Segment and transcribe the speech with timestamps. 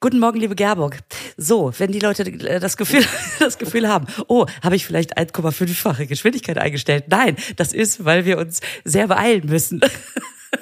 [0.00, 0.96] Guten Morgen, liebe Gerburg.
[1.36, 3.04] So, wenn die Leute äh, das Gefühl,
[3.40, 7.06] das Gefühl haben, oh, habe ich vielleicht 1,5-fache Geschwindigkeit eingestellt?
[7.08, 9.80] Nein, das ist, weil wir uns sehr beeilen müssen.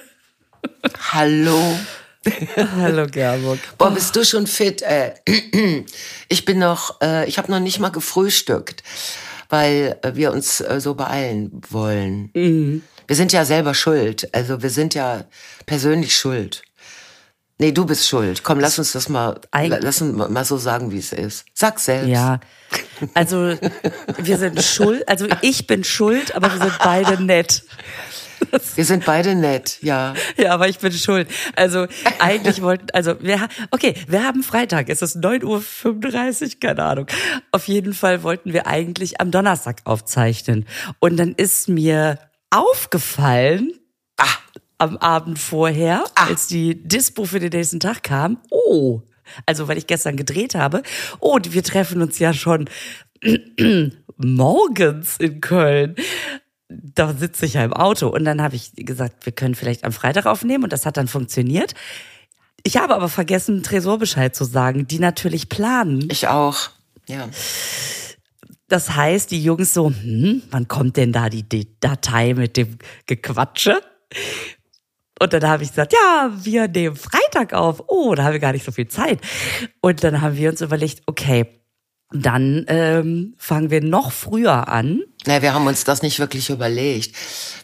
[1.13, 1.61] Hallo.
[2.57, 3.59] Hallo Gerburg.
[3.77, 4.81] Boah, bist du schon fit?
[4.81, 5.13] Äh,
[6.31, 8.83] ich bin noch, äh, ich habe noch nicht mal gefrühstückt,
[9.51, 12.31] weil wir uns so beeilen wollen.
[12.33, 12.83] Mhm.
[13.07, 14.35] Wir sind ja selber schuld.
[14.35, 15.27] Also wir sind ja
[15.67, 16.63] persönlich schuld.
[17.59, 18.43] Nee, du bist schuld.
[18.43, 21.47] Komm, lass uns das mal, Eig lass uns mal so sagen, wie es ist.
[21.55, 22.09] Sag selbst.
[22.09, 22.41] Ja.
[23.15, 23.57] Also,
[24.19, 27.63] wir sind schuld, also ich bin schuld, aber wir sind beide nett.
[28.75, 30.15] Wir sind beide nett, ja.
[30.37, 31.29] Ja, aber ich bin schuld.
[31.55, 31.87] Also
[32.19, 37.07] eigentlich wollten, also wir, okay, wir haben Freitag, es ist 9.35 Uhr, keine Ahnung.
[37.53, 40.67] Auf jeden Fall wollten wir eigentlich am Donnerstag aufzeichnen.
[40.99, 42.19] Und dann ist mir
[42.51, 43.73] aufgefallen,
[44.19, 44.27] ah
[44.79, 46.27] am Abend vorher, ah.
[46.27, 48.39] als die Dispo für den nächsten Tag kam.
[48.51, 49.03] Oh,
[49.45, 50.83] also weil ich gestern gedreht habe.
[51.21, 52.69] Oh, wir treffen uns ja schon
[54.17, 55.97] morgens in Köln.
[56.69, 58.09] Da sitze ich ja im Auto.
[58.09, 60.65] Und dann habe ich gesagt, wir können vielleicht am Freitag aufnehmen.
[60.65, 61.75] Und das hat dann funktioniert.
[62.63, 66.09] Ich habe aber vergessen, Tresorbescheid zu sagen, die natürlich planen.
[66.11, 66.71] Ich auch,
[67.09, 67.29] ja.
[68.69, 72.79] Das heißt, die Jungs so, hm, wann kommt denn da die, die Datei mit dem
[73.07, 73.81] Gequatsche?
[75.19, 77.85] Und dann habe ich gesagt, ja, wir nehmen Freitag auf.
[77.89, 79.21] Oh, da haben wir gar nicht so viel Zeit.
[79.81, 81.47] Und dann haben wir uns überlegt, okay,
[82.13, 85.03] dann ähm, fangen wir noch früher an.
[85.27, 87.17] Na, wir haben uns das nicht wirklich überlegt.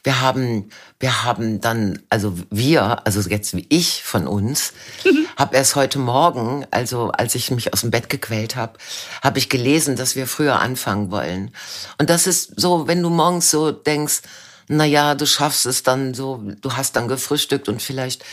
[0.03, 4.73] Wir haben, wir haben dann, also wir, also jetzt wie ich von uns,
[5.37, 8.79] habe erst heute Morgen, also als ich mich aus dem Bett gequält habe,
[9.23, 11.53] habe ich gelesen, dass wir früher anfangen wollen.
[11.99, 14.23] Und das ist so, wenn du morgens so denkst,
[14.73, 18.25] na ja, du schaffst es dann so, du hast dann gefrühstückt und vielleicht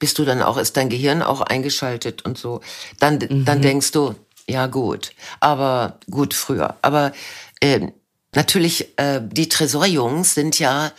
[0.00, 2.60] bist du dann auch, ist dein Gehirn auch eingeschaltet und so.
[2.98, 3.44] Dann, mhm.
[3.44, 4.14] dann denkst du,
[4.48, 6.76] ja gut, aber gut früher.
[6.82, 7.12] Aber
[7.60, 7.88] äh,
[8.34, 10.90] natürlich, äh, die Tresorjungs sind ja,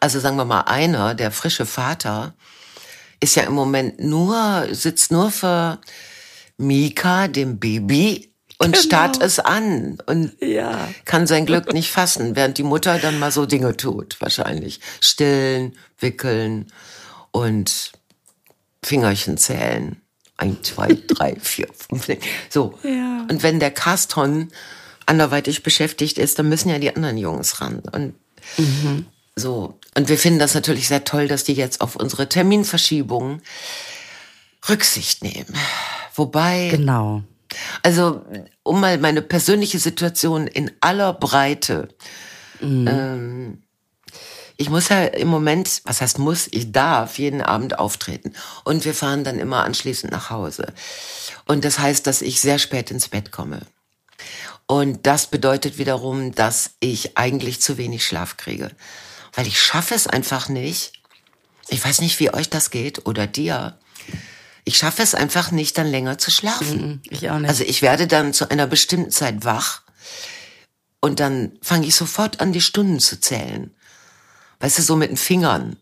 [0.00, 2.34] also sagen wir mal einer, der frische Vater,
[3.20, 5.80] ist ja im Moment nur, sitzt nur für
[6.58, 8.82] Mika, dem Baby, und genau.
[8.84, 10.88] starrt es an und ja.
[11.04, 14.80] kann sein Glück nicht fassen, während die Mutter dann mal so Dinge tut, wahrscheinlich.
[15.00, 16.72] Stillen, wickeln
[17.32, 17.92] und
[18.82, 20.00] Fingerchen zählen.
[20.38, 22.08] Ein, zwei, drei, vier, fünf.
[22.48, 22.78] So.
[22.82, 23.26] Ja.
[23.30, 24.50] Und wenn der Caston
[25.04, 27.80] anderweitig beschäftigt ist, dann müssen ja die anderen Jungs ran.
[27.92, 28.14] Und
[28.56, 29.06] mhm.
[29.34, 29.78] so.
[29.94, 33.42] Und wir finden das natürlich sehr toll, dass die jetzt auf unsere Terminverschiebung
[34.68, 35.54] Rücksicht nehmen.
[36.14, 36.68] Wobei.
[36.70, 37.22] Genau.
[37.82, 38.24] Also,
[38.62, 41.88] um mal meine persönliche Situation in aller Breite.
[42.60, 42.88] Mhm.
[42.88, 43.62] Ähm,
[44.58, 48.32] ich muss ja im Moment, was heißt muss, ich darf jeden Abend auftreten.
[48.64, 50.72] Und wir fahren dann immer anschließend nach Hause.
[51.46, 53.60] Und das heißt, dass ich sehr spät ins Bett komme.
[54.66, 58.70] Und das bedeutet wiederum, dass ich eigentlich zu wenig Schlaf kriege.
[59.34, 60.94] Weil ich schaffe es einfach nicht.
[61.68, 63.78] Ich weiß nicht, wie euch das geht oder dir
[64.66, 67.00] ich schaffe es einfach nicht, dann länger zu schlafen.
[67.08, 67.48] Ich auch nicht.
[67.48, 69.82] Also ich werde dann zu einer bestimmten Zeit wach
[71.00, 73.72] und dann fange ich sofort an, die Stunden zu zählen.
[74.58, 75.76] Weißt du, so mit den Fingern.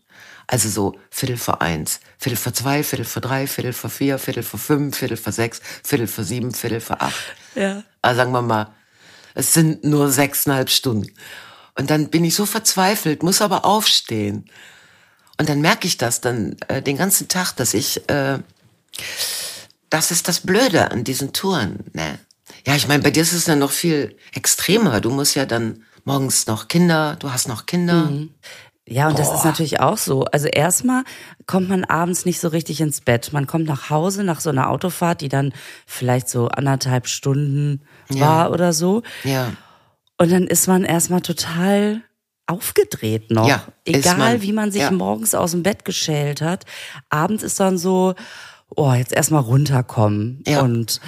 [0.46, 4.42] Also so Viertel vor eins, Viertel vor zwei, Viertel vor drei, Viertel vor vier, Viertel
[4.42, 7.34] vor fünf, Viertel vor sechs, Viertel vor sieben, Viertel vor acht.
[7.54, 7.82] Ja.
[8.02, 8.74] Also sagen wir mal,
[9.32, 11.10] es sind nur sechseinhalb Stunden.
[11.78, 14.50] Und dann bin ich so verzweifelt, muss aber aufstehen.
[15.40, 18.40] Und dann merke ich das dann äh, den ganzen Tag, dass ich äh,
[19.90, 21.84] das ist das Blöde an diesen Touren.
[21.92, 22.18] Ne?
[22.66, 25.00] Ja, ich meine, bei dir ist es ja noch viel extremer.
[25.00, 28.06] Du musst ja dann morgens noch Kinder, du hast noch Kinder.
[28.06, 28.30] Mhm.
[28.86, 29.22] Ja, und Boah.
[29.22, 30.24] das ist natürlich auch so.
[30.24, 31.04] Also erstmal
[31.46, 33.32] kommt man abends nicht so richtig ins Bett.
[33.32, 35.52] Man kommt nach Hause nach so einer Autofahrt, die dann
[35.86, 38.20] vielleicht so anderthalb Stunden ja.
[38.20, 39.02] war oder so.
[39.22, 39.52] Ja.
[40.18, 42.02] Und dann ist man erstmal total
[42.46, 43.48] aufgedreht noch.
[43.48, 44.90] Ja, Egal, man, wie man sich ja.
[44.90, 46.66] morgens aus dem Bett geschält hat.
[47.08, 48.14] Abends ist dann so,
[48.76, 50.42] oh, jetzt erstmal runterkommen.
[50.46, 50.62] Ja.
[50.62, 51.00] Und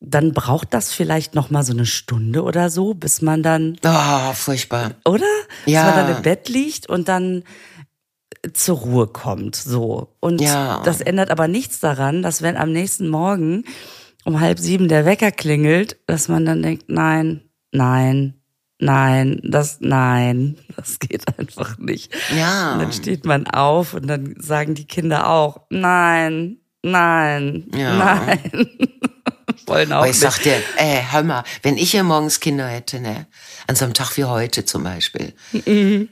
[0.00, 3.76] dann braucht das vielleicht noch mal so eine Stunde oder so, bis man dann.
[3.84, 4.92] Oh, furchtbar.
[5.04, 5.26] Oder?
[5.66, 5.84] Ja.
[5.84, 7.44] Bis man dann im Bett liegt und dann
[8.52, 10.16] zur Ruhe kommt, so.
[10.20, 10.82] Und ja.
[10.84, 13.64] das ändert aber nichts daran, dass wenn am nächsten Morgen
[14.24, 18.34] um halb sieben der Wecker klingelt, dass man dann denkt, nein, nein,
[18.78, 22.12] nein, das, nein, das geht einfach nicht.
[22.36, 22.74] Ja.
[22.74, 27.96] Und dann steht man auf und dann sagen die Kinder auch, nein, Nein, ja.
[27.96, 28.68] nein.
[29.66, 30.20] Wollen auch Aber ich nicht.
[30.20, 33.26] sag dir, ey, hör mal, wenn ich hier morgens Kinder hätte, ne,
[33.66, 36.08] an so einem Tag wie heute zum Beispiel, mhm.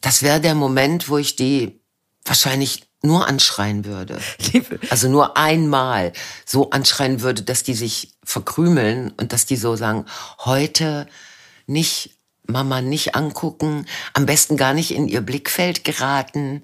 [0.00, 1.80] das wäre der Moment, wo ich die
[2.24, 4.18] wahrscheinlich nur anschreien würde,
[4.90, 6.12] also nur einmal
[6.44, 10.04] so anschreien würde, dass die sich verkrümeln und dass die so sagen,
[10.44, 11.06] heute
[11.66, 12.10] nicht
[12.46, 16.62] Mama nicht angucken, am besten gar nicht in ihr Blickfeld geraten.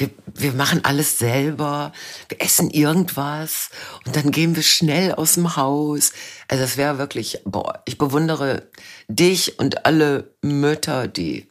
[0.00, 1.92] Wir, wir machen alles selber,
[2.30, 3.68] wir essen irgendwas
[4.06, 6.12] und dann gehen wir schnell aus dem Haus.
[6.48, 8.62] Also das wäre wirklich, boah, ich bewundere
[9.08, 11.48] dich und alle Mütter, die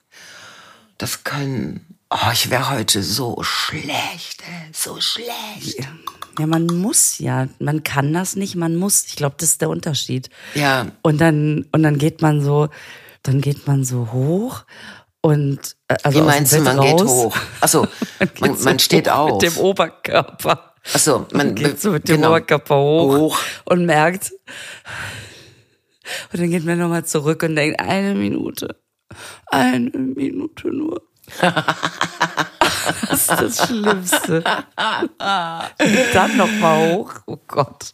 [0.97, 1.85] das können.
[2.09, 4.41] Oh, ich wäre heute so schlecht,
[4.73, 5.77] so schlecht.
[5.77, 5.85] Ja.
[6.39, 9.05] ja, man muss ja, man kann das nicht, man muss.
[9.05, 10.31] Ich glaube, das ist der Unterschied.
[10.55, 10.87] Ja.
[11.03, 12.69] Und dann und dann geht man so,
[13.21, 14.65] dann geht man so hoch
[15.21, 16.87] und äh, also Wie meinst du, man raus.
[16.87, 17.37] geht hoch?
[17.61, 17.87] Achso,
[18.19, 19.41] man, man, so man steht auf.
[19.41, 20.73] Mit dem Oberkörper.
[20.93, 22.29] Achso, man geht so mit dem genau.
[22.29, 23.39] Oberkörper hoch, Hoch.
[23.65, 24.31] und merkt.
[26.31, 28.81] Und dann geht man nochmal zurück und denkt, eine Minute.
[29.47, 31.01] Eine Minute nur.
[31.41, 34.37] das ist das Schlimmste.
[34.37, 37.13] Und dann nochmal hoch.
[37.27, 37.93] Oh Gott.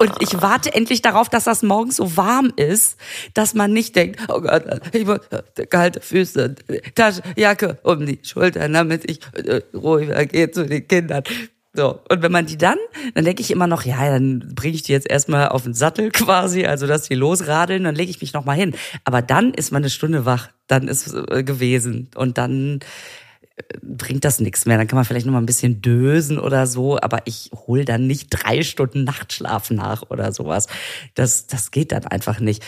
[0.00, 2.98] Und ich warte endlich darauf, dass das morgens so warm ist,
[3.34, 5.20] dass man nicht denkt, oh Gott, ich muss
[5.68, 6.56] kalte Füße,
[6.94, 11.22] Tasche, Jacke um die Schultern, damit ich äh, ruhiger gehe zu den Kindern.
[11.72, 12.78] So, und wenn man die dann,
[13.14, 16.10] dann denke ich immer noch, ja, dann bringe ich die jetzt erstmal auf den Sattel
[16.10, 18.74] quasi, also dass die losradeln, dann lege ich mich nochmal hin.
[19.04, 22.80] Aber dann ist man eine Stunde wach, dann ist äh, gewesen und dann
[23.82, 24.78] bringt das nichts mehr.
[24.78, 28.06] Dann kann man vielleicht noch mal ein bisschen dösen oder so, aber ich hol dann
[28.06, 30.66] nicht drei Stunden Nachtschlaf nach oder sowas.
[31.14, 32.64] Das, das geht dann einfach nicht.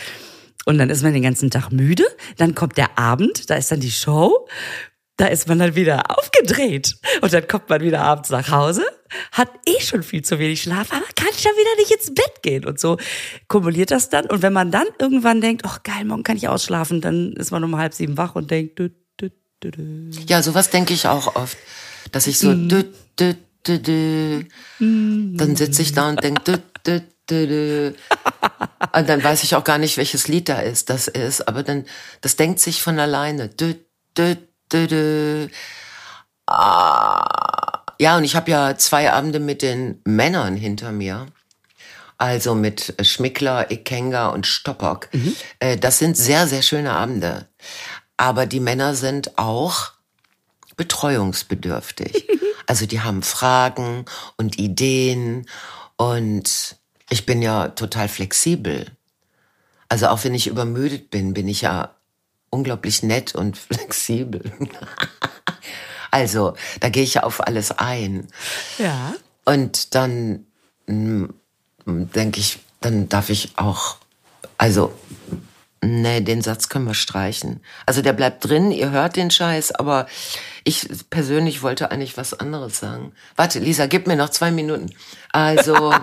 [0.65, 2.05] Und dann ist man den ganzen Tag müde,
[2.37, 4.47] dann kommt der Abend, da ist dann die Show,
[5.17, 8.83] da ist man dann wieder aufgedreht und dann kommt man wieder abends nach Hause,
[9.31, 12.65] hat eh schon viel zu wenig Schlaf, aber kann schon wieder nicht ins Bett gehen
[12.65, 12.97] und so
[13.47, 14.25] kumuliert das dann.
[14.25, 17.63] Und wenn man dann irgendwann denkt, ach geil, morgen kann ich ausschlafen, dann ist man
[17.63, 18.79] um halb sieben wach und denkt.
[20.27, 21.57] Ja, sowas denke ich auch oft,
[22.11, 22.83] dass ich so dü,
[23.19, 23.35] dü,
[23.67, 24.45] dü, dü.
[24.79, 27.93] dann sitze ich da und denke dü, dü, dü, dü.
[28.93, 31.85] und dann weiß ich auch gar nicht, welches Lied da ist, das ist, aber dann
[32.21, 33.47] das denkt sich von alleine.
[33.49, 33.75] Dü,
[34.17, 34.35] dü,
[34.71, 35.47] dü, dü.
[36.47, 37.83] Ah.
[37.99, 41.27] Ja, und ich habe ja zwei Abende mit den Männern hinter mir.
[42.17, 45.09] Also mit Schmickler, Ikenga und Stoppock.
[45.59, 47.47] Äh, Das sind sehr, sehr schöne Abende.
[48.17, 49.91] Aber die Männer sind auch
[50.77, 52.27] betreuungsbedürftig.
[52.65, 54.05] Also die haben Fragen
[54.37, 55.47] und Ideen
[55.97, 56.77] und
[57.09, 58.89] ich bin ja total flexibel.
[59.89, 61.93] Also auch wenn ich übermüdet bin, bin ich ja
[62.49, 64.49] unglaublich nett und flexibel.
[66.09, 68.27] Also da gehe ich ja auf alles ein.
[68.77, 69.15] Ja.
[69.45, 70.45] Und dann
[70.87, 73.97] denke ich, dann darf ich auch,
[74.59, 74.93] also,
[75.83, 77.61] nee, den Satz können wir streichen.
[77.85, 80.07] Also der bleibt drin, ihr hört den Scheiß, aber
[80.63, 83.13] ich persönlich wollte eigentlich was anderes sagen.
[83.35, 84.93] Warte, Lisa, gib mir noch zwei Minuten.
[85.31, 85.93] Also,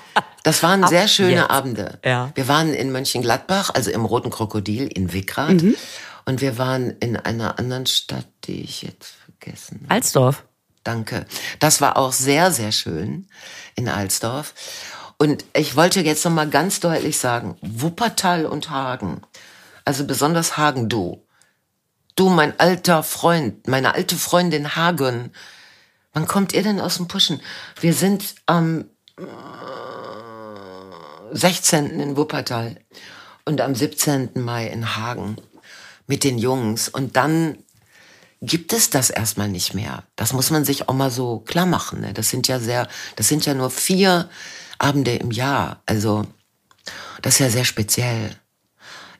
[0.42, 1.50] das waren sehr schöne jetzt.
[1.50, 1.98] Abende.
[2.04, 2.30] Ja.
[2.34, 5.62] Wir waren in Mönchengladbach, also im Roten Krokodil in Wickrad.
[6.26, 9.94] Und wir waren in einer anderen Stadt, die ich jetzt vergessen habe.
[9.94, 10.44] Alsdorf.
[10.84, 11.26] Danke.
[11.58, 13.26] Das war auch sehr, sehr schön
[13.74, 14.54] in Alsdorf.
[15.18, 19.20] Und ich wollte jetzt noch mal ganz deutlich sagen, Wuppertal und Hagen,
[19.90, 21.26] also besonders Hagen, du,
[22.14, 25.32] du, mein alter Freund, meine alte Freundin Hagen,
[26.12, 27.42] wann kommt ihr denn aus dem Puschen?
[27.80, 28.84] Wir sind am
[29.18, 29.24] äh,
[31.32, 31.98] 16.
[31.98, 32.76] in Wuppertal
[33.44, 34.30] und am 17.
[34.34, 35.34] Mai in Hagen
[36.06, 36.88] mit den Jungs.
[36.88, 37.58] Und dann
[38.40, 40.04] gibt es das erstmal nicht mehr.
[40.14, 42.02] Das muss man sich auch mal so klar machen.
[42.02, 42.12] Ne?
[42.12, 44.30] Das sind ja sehr, das sind ja nur vier
[44.78, 45.82] Abende im Jahr.
[45.84, 46.28] Also
[47.22, 48.36] das ist ja sehr speziell.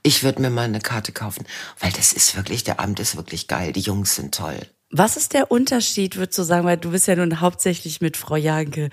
[0.02, 1.47] Ich würde mir mal eine Karte kaufen,
[1.78, 3.73] weil das ist wirklich, der Abend ist wirklich geil.
[3.73, 4.59] Die Jungs sind toll.
[4.90, 8.37] Was ist der Unterschied, würdest du sagen, weil du bist ja nun hauptsächlich mit Frau
[8.37, 8.90] Janke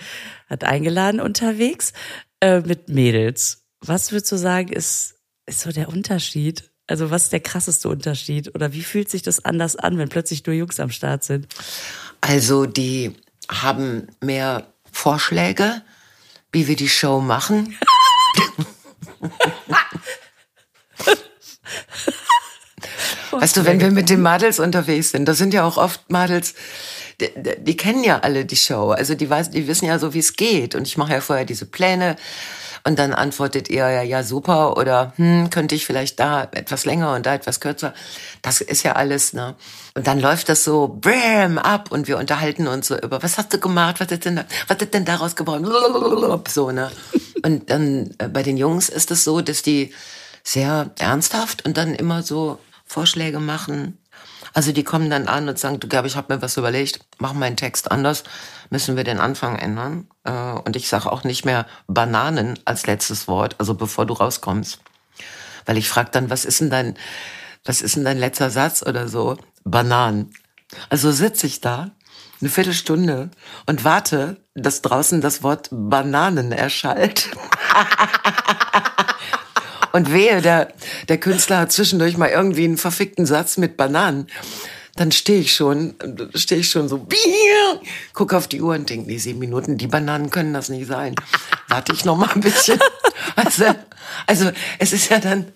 [0.47, 1.93] hat eingeladen unterwegs,
[2.39, 3.63] äh, mit Mädels.
[3.79, 6.69] Was würdest du sagen, ist, ist so der Unterschied?
[6.85, 8.53] Also was ist der krasseste Unterschied?
[8.53, 11.47] Oder wie fühlt sich das anders an, wenn plötzlich nur Jungs am Start sind?
[12.21, 13.15] Also die
[13.49, 15.81] haben mehr Vorschläge,
[16.51, 17.77] wie wir die Show machen.
[23.31, 26.53] Weißt du, wenn wir mit den Madels unterwegs sind, das sind ja auch oft Madels,
[27.19, 28.91] die, die, kennen ja alle die Show.
[28.91, 30.75] Also die, weiß, die wissen ja so, wie es geht.
[30.75, 32.15] Und ich mache ja vorher diese Pläne.
[32.83, 34.77] Und dann antwortet ihr ja, ja, super.
[34.77, 37.93] Oder hm, könnte ich vielleicht da etwas länger und da etwas kürzer.
[38.43, 39.55] Das ist ja alles, ne?
[39.95, 43.51] Und dann läuft das so bam, ab und wir unterhalten uns so über, was hast
[43.51, 43.99] du gemacht?
[43.99, 45.65] Was ist denn, da, was ist denn daraus geworden?
[46.47, 46.91] So, ne?
[47.43, 49.93] Und dann äh, bei den Jungs ist es so, dass die
[50.47, 53.97] sehr ernsthaft und dann immer so Vorschläge machen.
[54.53, 57.33] Also die kommen dann an und sagen, du Gabi, ich habe mir was überlegt, mach
[57.33, 58.23] meinen Text anders,
[58.69, 60.07] müssen wir den Anfang ändern.
[60.23, 64.79] Äh, und ich sage auch nicht mehr Bananen als letztes Wort, also bevor du rauskommst.
[65.65, 66.97] Weil ich frage dann, was ist denn dein,
[67.65, 69.37] was ist denn dein letzter Satz oder so?
[69.65, 70.33] Bananen.
[70.89, 71.91] Also sitze ich da
[72.39, 73.31] eine Viertelstunde
[73.65, 77.31] und warte, dass draußen das Wort Bananen erschallt.
[79.97, 80.71] Und wehe, der,
[81.09, 84.27] der Künstler hat zwischendurch mal irgendwie einen verfickten Satz mit Bananen.
[84.95, 85.95] Dann stehe ich schon,
[86.35, 87.07] stehe ich schon so,
[88.13, 91.15] guck auf die Uhr und denke, nee, sieben Minuten, die Bananen können das nicht sein.
[91.67, 92.79] Warte ich noch mal ein bisschen.
[93.35, 93.65] Also,
[94.25, 95.51] also es ist ja dann.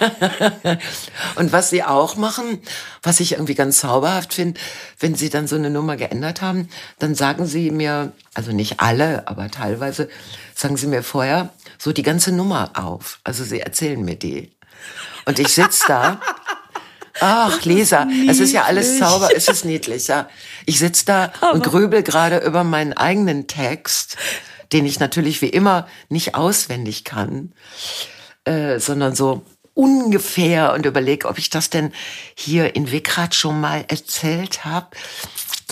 [1.36, 2.60] und was sie auch machen,
[3.02, 4.58] was ich irgendwie ganz zauberhaft finde,
[4.98, 6.68] wenn sie dann so eine Nummer geändert haben,
[6.98, 10.08] dann sagen sie mir, also nicht alle, aber teilweise,
[10.54, 13.20] sagen sie mir vorher, so die ganze Nummer auf.
[13.24, 14.52] Also sie erzählen mir die.
[15.24, 16.20] Und ich sitz da.
[17.20, 20.28] Ach, Lisa, es ist ja alles Zauber, es ist niedlich, ja.
[20.66, 24.16] Ich sitz da Aber und grübel gerade über meinen eigenen Text,
[24.72, 27.52] den ich natürlich wie immer nicht auswendig kann,
[28.44, 29.42] äh, sondern so
[29.74, 31.92] ungefähr und überlege, ob ich das denn
[32.34, 34.88] hier in Wickrad schon mal erzählt habe.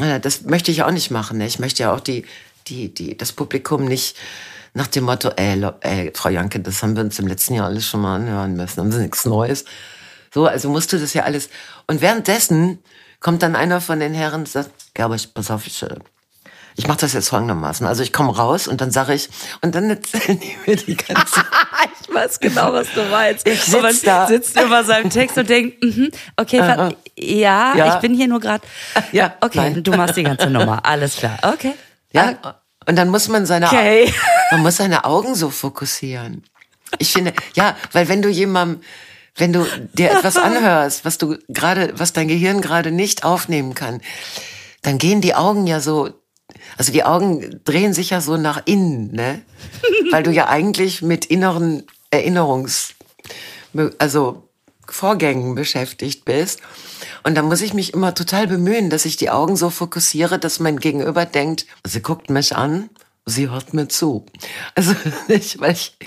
[0.01, 1.39] Äh, das möchte ich auch nicht machen.
[1.39, 1.47] Ne?
[1.47, 2.25] Ich möchte ja auch die,
[2.67, 4.17] die, die, das Publikum nicht
[4.75, 7.87] nach dem Motto, ey, ey, Frau Janke, das haben wir uns im letzten Jahr alles
[7.87, 9.65] schon mal anhören müssen, haben Sie nichts Neues.
[10.33, 11.49] So, also musste das ja alles.
[11.87, 12.79] Und währenddessen
[13.21, 15.97] kommt dann einer von den Herren und sagt, Gerbert, pass auf, ich, äh,
[16.77, 17.87] ich mache das jetzt folgendermaßen.
[17.87, 19.29] Also ich komme raus und dann sage ich,
[19.63, 21.41] und dann erzählen die mir die ganze
[22.09, 23.47] Ich weiß genau, was du meinst.
[23.47, 24.27] Ich sitz da.
[24.27, 28.41] sitzt über seinem Text und denkt, mhm, okay, uh ja, ja, ich bin hier nur
[28.41, 28.65] gerade.
[29.13, 29.83] Ja, okay, nein.
[29.83, 31.75] du machst die ganze Nummer, alles klar, okay.
[32.13, 32.35] Ja,
[32.89, 34.13] und dann muss man seine, okay.
[34.51, 36.43] man muss seine Augen so fokussieren.
[36.97, 38.81] Ich finde, ja, weil wenn du jemandem,
[39.37, 44.01] wenn du dir etwas anhörst, was du gerade, was dein Gehirn gerade nicht aufnehmen kann,
[44.81, 46.09] dann gehen die Augen ja so,
[46.79, 49.43] also die Augen drehen sich ja so nach innen, ne?
[50.11, 52.95] Weil du ja eigentlich mit inneren Erinnerungs,
[53.99, 54.49] also
[54.89, 56.61] Vorgängen beschäftigt bist.
[57.29, 60.61] Und da muss ich mich immer total bemühen, dass ich die Augen so fokussiere, dass
[60.61, 62.89] mein Gegenüber denkt, sie guckt mich an,
[63.27, 64.25] sie hört mir zu.
[64.75, 64.95] Also
[65.29, 65.99] nicht, weil ich,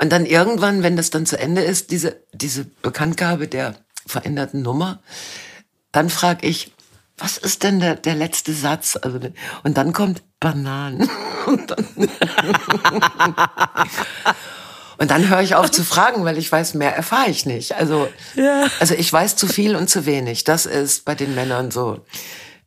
[0.00, 3.74] und dann irgendwann, wenn das dann zu Ende ist, diese, diese Bekanntgabe der
[4.06, 5.02] veränderten Nummer,
[5.92, 6.72] dann frage ich,
[7.18, 8.98] was ist denn der, der letzte Satz?
[9.02, 9.20] Also,
[9.64, 11.10] und dann kommt Bananen.
[11.46, 11.86] Und dann,
[14.98, 17.76] und dann höre ich auf zu fragen, weil ich weiß, mehr erfahre ich nicht.
[17.76, 18.66] Also, ja.
[18.80, 20.44] also ich weiß zu viel und zu wenig.
[20.44, 22.04] Das ist bei den Männern so.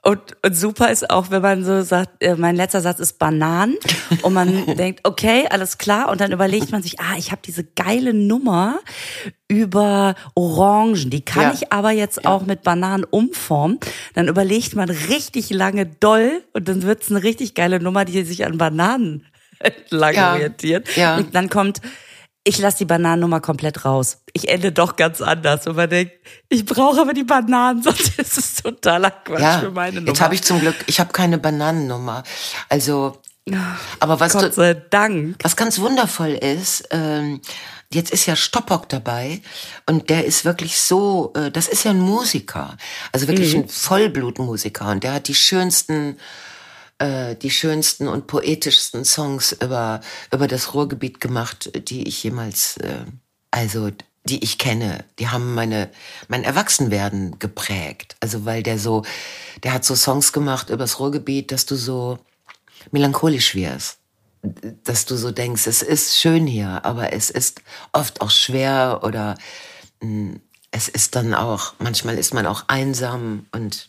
[0.03, 3.77] Und, und super ist auch, wenn man so sagt, äh, mein letzter Satz ist Bananen
[4.23, 7.63] und man denkt, okay, alles klar und dann überlegt man sich, ah, ich habe diese
[7.63, 8.79] geile Nummer
[9.47, 11.53] über Orangen, die kann ja.
[11.53, 13.79] ich aber jetzt auch mit Bananen umformen.
[14.15, 18.43] Dann überlegt man richtig lange doll und dann wird's eine richtig geile Nummer, die sich
[18.43, 19.27] an Bananen
[19.89, 20.33] lang ja.
[20.33, 20.95] orientiert.
[20.95, 21.17] Ja.
[21.17, 21.79] Und dann kommt
[22.43, 24.17] ich lasse die Bananennummer komplett raus.
[24.33, 25.67] Ich ende doch ganz anders.
[25.67, 26.13] Und man denkt,
[26.50, 30.07] ich brauche aber die Bananen, sonst ist es totaler Quatsch ja, für meine Nummer.
[30.07, 32.24] Jetzt habe ich zum Glück, ich habe keine Bananennummer.
[32.69, 33.17] Also,
[34.00, 35.38] aber was Gott sei Dank.
[35.43, 37.41] Was ganz wundervoll ist, ähm,
[37.93, 39.41] jetzt ist ja Stoppock dabei
[39.86, 42.77] und der ist wirklich so, äh, das ist ja ein Musiker,
[43.12, 43.63] also wirklich mhm.
[43.63, 46.17] ein Vollblutmusiker und der hat die schönsten
[47.01, 53.05] äh, die schönsten und poetischsten Songs über, über das Ruhrgebiet gemacht, die ich jemals, äh,
[53.50, 53.89] also
[54.24, 55.89] die ich kenne, die haben meine
[56.27, 58.15] mein Erwachsenwerden geprägt.
[58.20, 59.03] Also weil der so,
[59.63, 62.20] der hat so Songs gemacht über das Ruhrgebiet, dass du so
[62.91, 63.98] melancholisch wirst,
[64.84, 69.36] dass du so denkst, es ist schön hier, aber es ist oft auch schwer oder
[70.01, 73.88] mh, hm, es ist dann auch manchmal ist man auch einsam und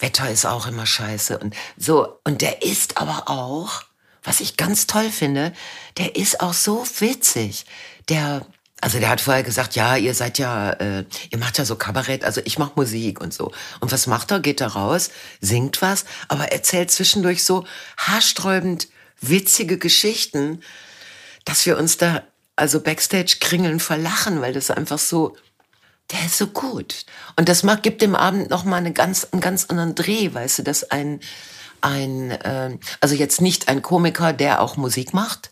[0.00, 2.18] Wetter ist auch immer scheiße und so.
[2.24, 3.82] Und der ist aber auch,
[4.22, 5.52] was ich ganz toll finde,
[5.98, 7.66] der ist auch so witzig.
[8.08, 8.46] Der,
[8.80, 12.24] also der hat vorher gesagt, ja, ihr seid ja, äh, ihr macht ja so Kabarett,
[12.24, 13.52] also ich mach Musik und so.
[13.80, 14.40] Und was macht er?
[14.40, 17.64] Geht er raus, singt was, aber erzählt zwischendurch so
[17.96, 18.88] haarsträubend
[19.20, 20.62] witzige Geschichten,
[21.44, 22.22] dass wir uns da
[22.56, 25.36] also Backstage kringeln verlachen, weil das einfach so
[26.12, 27.04] der ist so gut.
[27.36, 30.58] Und das macht, gibt dem Abend noch mal eine ganz, einen ganz anderen Dreh, weißt
[30.58, 31.20] du, dass ein,
[31.80, 35.50] ein, äh, also jetzt nicht ein Komiker, der auch Musik macht,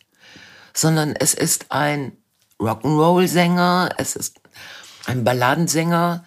[0.74, 2.16] sondern es ist ein
[2.60, 4.40] Rock'n'Roll-Sänger, es ist
[5.06, 6.24] ein Balladensänger,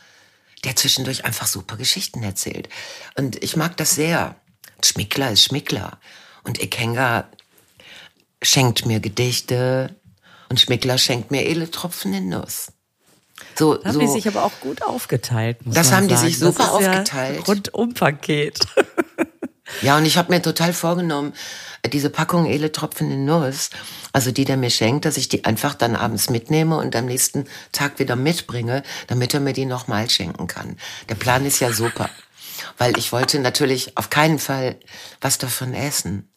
[0.64, 2.70] der zwischendurch einfach super Geschichten erzählt.
[3.16, 4.36] Und ich mag das sehr.
[4.84, 6.00] Schmickler ist Schmickler.
[6.44, 7.30] Und Ikenga
[8.42, 9.96] schenkt mir Gedichte
[10.50, 12.72] und Schmickler schenkt mir edle Tropfen in Nuss.
[13.58, 14.00] So, Da haben so.
[14.00, 15.58] die sich aber auch gut aufgeteilt.
[15.66, 16.28] Das haben die sagen.
[16.28, 17.38] sich super das ist aufgeteilt.
[17.38, 18.60] Ja Rundum-Paket.
[19.82, 21.34] Ja, und ich habe mir total vorgenommen,
[21.92, 23.70] diese Packung Ele Tropfen in Nuss,
[24.14, 27.46] also die der mir schenkt, dass ich die einfach dann abends mitnehme und am nächsten
[27.72, 30.78] Tag wieder mitbringe, damit er mir die nochmal schenken kann.
[31.10, 32.10] Der Plan ist ja super,
[32.78, 34.76] weil ich wollte natürlich auf keinen Fall
[35.22, 36.32] was davon essen.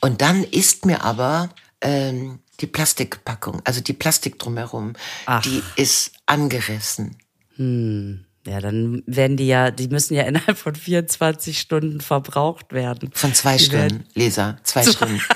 [0.00, 1.50] Und dann ist mir aber
[1.80, 4.94] ähm, die Plastikpackung, also die Plastik drumherum,
[5.26, 5.42] Ach.
[5.42, 7.16] die ist angerissen.
[7.58, 13.10] Ja, dann werden die ja, die müssen ja innerhalb von 24 Stunden verbraucht werden.
[13.12, 15.20] Von zwei Die Stunden, Leser, zwei Stunden.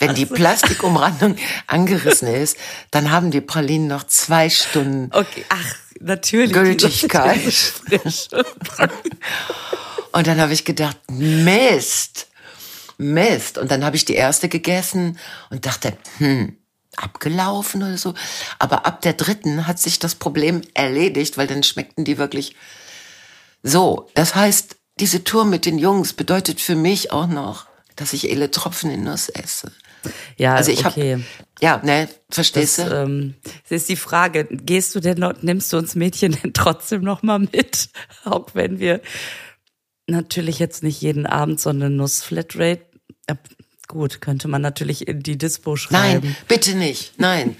[0.00, 2.58] Wenn die Plastikumrandung angerissen ist,
[2.90, 5.08] dann haben die Pralinen noch zwei Stunden.
[5.12, 6.52] Okay, ach, natürlich.
[6.52, 7.40] Gültigkeit.
[10.12, 12.28] Und dann habe ich gedacht, Mist,
[12.98, 13.58] Mist.
[13.58, 15.18] Und dann habe ich die erste gegessen
[15.50, 16.56] und dachte, hm,
[16.96, 18.14] abgelaufen oder so.
[18.58, 22.54] Aber ab der dritten hat sich das Problem erledigt, weil dann schmeckten die wirklich
[23.62, 24.08] so.
[24.14, 28.50] Das heißt, diese Tour mit den Jungs bedeutet für mich auch noch, dass ich Ele
[28.50, 29.72] Tropfen in Nuss esse.
[30.36, 31.14] Ja, Also ich okay.
[31.14, 31.24] habe,
[31.60, 32.94] ja, ne, verstehst Das, du?
[32.94, 33.34] ähm,
[33.68, 37.22] das ist die Frage, gehst du denn noch, nimmst du uns Mädchen denn trotzdem noch
[37.22, 37.88] mal mit?
[38.24, 39.00] Auch wenn wir
[40.06, 42.82] natürlich jetzt nicht jeden Abend so eine Nuss-Flatrate,
[43.88, 46.26] gut, könnte man natürlich in die Dispo schreiben.
[46.26, 47.18] Nein, bitte nicht.
[47.18, 47.56] Nein.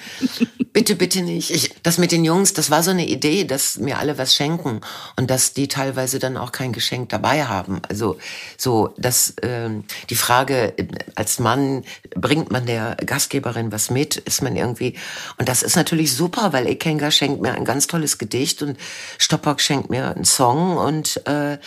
[0.75, 1.51] Bitte, bitte nicht.
[1.51, 4.81] Ich, das mit den Jungs, das war so eine Idee, dass mir alle was schenken
[5.17, 7.81] und dass die teilweise dann auch kein Geschenk dabei haben.
[7.89, 8.19] Also
[8.59, 14.43] so, dass ähm, die Frage, äh, als Mann bringt man der Gastgeberin was mit, ist
[14.43, 14.99] man irgendwie
[15.39, 18.77] und das ist natürlich super, weil Ekenga schenkt mir ein ganz tolles Gedicht und
[19.19, 21.59] Stoppock schenkt mir einen Song und äh,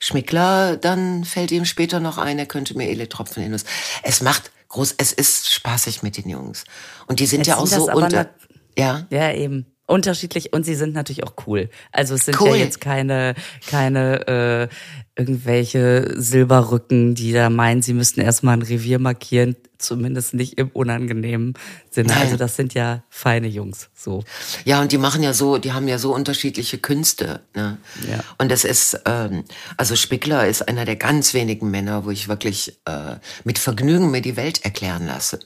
[0.00, 3.54] Schmickler, dann fällt ihm später noch ein, er könnte mir Ele Tropfen in.
[4.02, 6.64] Es macht groß, es ist spaßig mit den Jungs.
[7.06, 8.30] Und die sind Jetzt ja auch sind so unter,
[8.78, 9.06] ja.
[9.10, 9.66] Ja, eben.
[9.86, 11.68] Unterschiedlich und sie sind natürlich auch cool.
[11.92, 12.48] Also es sind Cool.
[12.50, 13.34] ja jetzt keine,
[13.68, 14.68] keine äh,
[15.14, 21.52] irgendwelche Silberrücken, die da meinen, sie müssten erstmal ein Revier markieren, zumindest nicht im unangenehmen
[21.90, 22.08] Sinne.
[22.08, 22.22] Nein.
[22.22, 23.90] Also das sind ja feine Jungs.
[23.94, 24.24] So.
[24.64, 27.40] Ja, und die machen ja so, die haben ja so unterschiedliche Künste.
[27.54, 27.76] Ne?
[28.10, 28.20] Ja.
[28.38, 29.44] Und es ist, ähm,
[29.76, 34.22] also Spickler ist einer der ganz wenigen Männer, wo ich wirklich äh, mit Vergnügen mir
[34.22, 35.40] die Welt erklären lasse.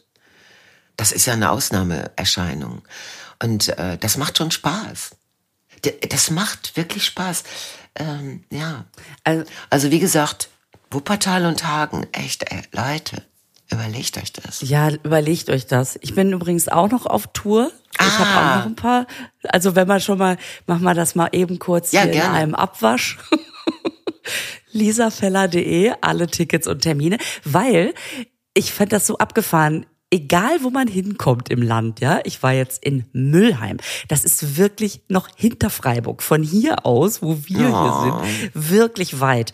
[0.98, 2.82] Das ist ja eine Ausnahmeerscheinung.
[3.42, 5.12] Und äh, das macht schon Spaß.
[6.10, 7.44] Das macht wirklich Spaß.
[7.94, 8.84] Ähm, ja.
[9.24, 10.50] Also, Also wie gesagt,
[10.90, 13.22] Wuppertal und Hagen, echt, ey, Leute,
[13.70, 14.60] überlegt euch das.
[14.62, 15.98] ja, überlegt euch das.
[16.02, 17.70] Ich bin übrigens auch noch auf Tour.
[18.00, 18.52] Ich habe Ah.
[18.52, 19.06] auch noch ein paar.
[19.44, 22.34] Also wenn man schon mal, machen wir das mal eben kurz Ja, hier in gerne.
[22.38, 23.18] einem Abwasch.
[24.72, 27.94] lisafeller.de, alle Tickets und Termine, weil
[28.54, 29.86] ich fand das so abgefahren.
[30.10, 32.20] Egal, wo man hinkommt im Land, ja.
[32.24, 33.76] Ich war jetzt in Müllheim.
[34.08, 36.22] Das ist wirklich noch hinter Freiburg.
[36.22, 38.10] Von hier aus, wo wir Oh.
[38.22, 39.52] hier sind, wirklich weit.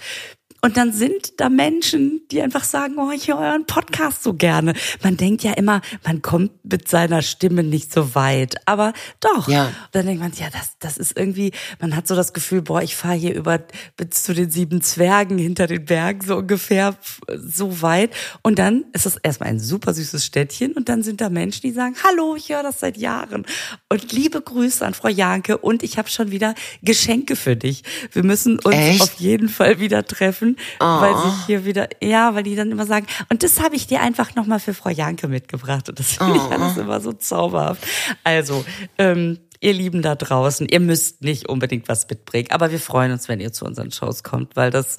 [0.65, 4.73] Und dann sind da Menschen, die einfach sagen, oh, ich höre euren Podcast so gerne.
[5.03, 8.57] Man denkt ja immer, man kommt mit seiner Stimme nicht so weit.
[8.65, 9.47] Aber doch.
[9.47, 9.71] Ja.
[9.93, 12.97] Dann denkt man, ja, das, das ist irgendwie, man hat so das Gefühl, boah, ich
[12.97, 13.61] fahre hier über
[13.99, 16.97] bis zu den sieben Zwergen hinter den Bergen so ungefähr
[17.37, 18.15] so weit.
[18.41, 21.73] Und dann ist es erstmal ein super süßes Städtchen und dann sind da Menschen, die
[21.73, 23.45] sagen, hallo, ich höre das seit Jahren.
[23.91, 27.83] Und liebe Grüße an Frau Janke und ich habe schon wieder Geschenke für dich.
[28.13, 29.03] Wir müssen uns Echt?
[29.03, 30.85] auf jeden Fall wieder treffen, Oh.
[30.85, 34.01] weil sich hier wieder, ja, weil die dann immer sagen, und das habe ich dir
[34.01, 35.89] einfach nochmal für Frau Janke mitgebracht.
[35.89, 36.37] Und das finde Oh.
[36.37, 37.87] ich alles immer so zauberhaft.
[38.25, 38.65] Also,
[38.99, 43.29] ähm, ihr Lieben da draußen, ihr müsst nicht unbedingt was mitbringen, aber wir freuen uns,
[43.29, 44.99] wenn ihr zu unseren Shows kommt, weil das,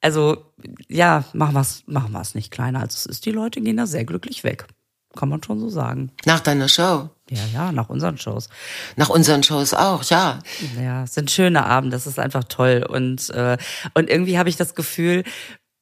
[0.00, 0.44] also,
[0.88, 3.26] ja, machen wir es machen wir's nicht kleiner als es ist.
[3.26, 4.66] Die Leute gehen da sehr glücklich weg.
[5.16, 6.10] Kann man schon so sagen.
[6.26, 7.08] Nach deiner Show.
[7.30, 8.48] Ja, ja, nach unseren Shows.
[8.96, 10.40] Nach unseren Shows auch, ja.
[10.78, 12.84] Ja, es sind schöne Abende, das ist einfach toll.
[12.86, 13.56] Und, äh,
[13.94, 15.24] und irgendwie habe ich das Gefühl,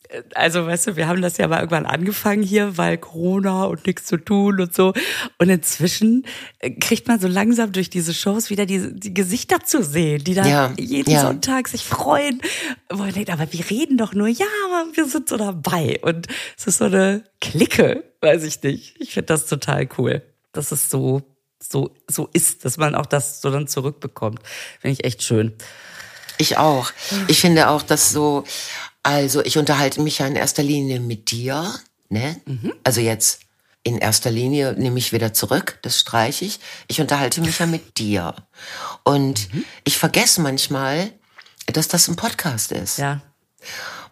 [0.09, 3.87] äh, also weißt du, wir haben das ja mal irgendwann angefangen hier, weil Corona und
[3.87, 4.93] nichts zu tun und so.
[5.39, 6.25] Und inzwischen
[6.61, 10.35] äh, kriegt man so langsam durch diese Shows wieder die, die Gesichter zu sehen, die
[10.35, 11.23] dann Ja, jeden ja.
[11.23, 12.41] Sonntag sich freuen.
[12.89, 14.47] Wo man denkt, aber wir reden doch nur, ja,
[14.95, 15.99] wir sind so dabei.
[16.03, 18.95] Und es ist so eine Clique, weiß ich nicht.
[19.01, 20.23] Ich finde das total cool.
[20.53, 21.23] Das ist so,
[21.71, 24.41] so, so ist, dass man auch das so dann zurückbekommt.
[24.81, 25.55] Finde ich echt schön.
[26.39, 26.91] Ich auch.
[27.29, 28.45] Ich finde auch, dass so,
[29.03, 31.73] also ich unterhalte mich ja in erster Linie mit dir,
[32.09, 32.41] ne?
[32.85, 33.41] Also jetzt
[33.85, 36.61] in erster Linie nehme ich wieder zurück, das streiche ich.
[36.89, 38.35] Ich unterhalte mich ja mit dir.
[39.03, 39.49] Und
[39.85, 41.13] ich vergesse manchmal,
[41.67, 42.99] dass das ein Podcast ist.
[42.99, 43.21] Ja.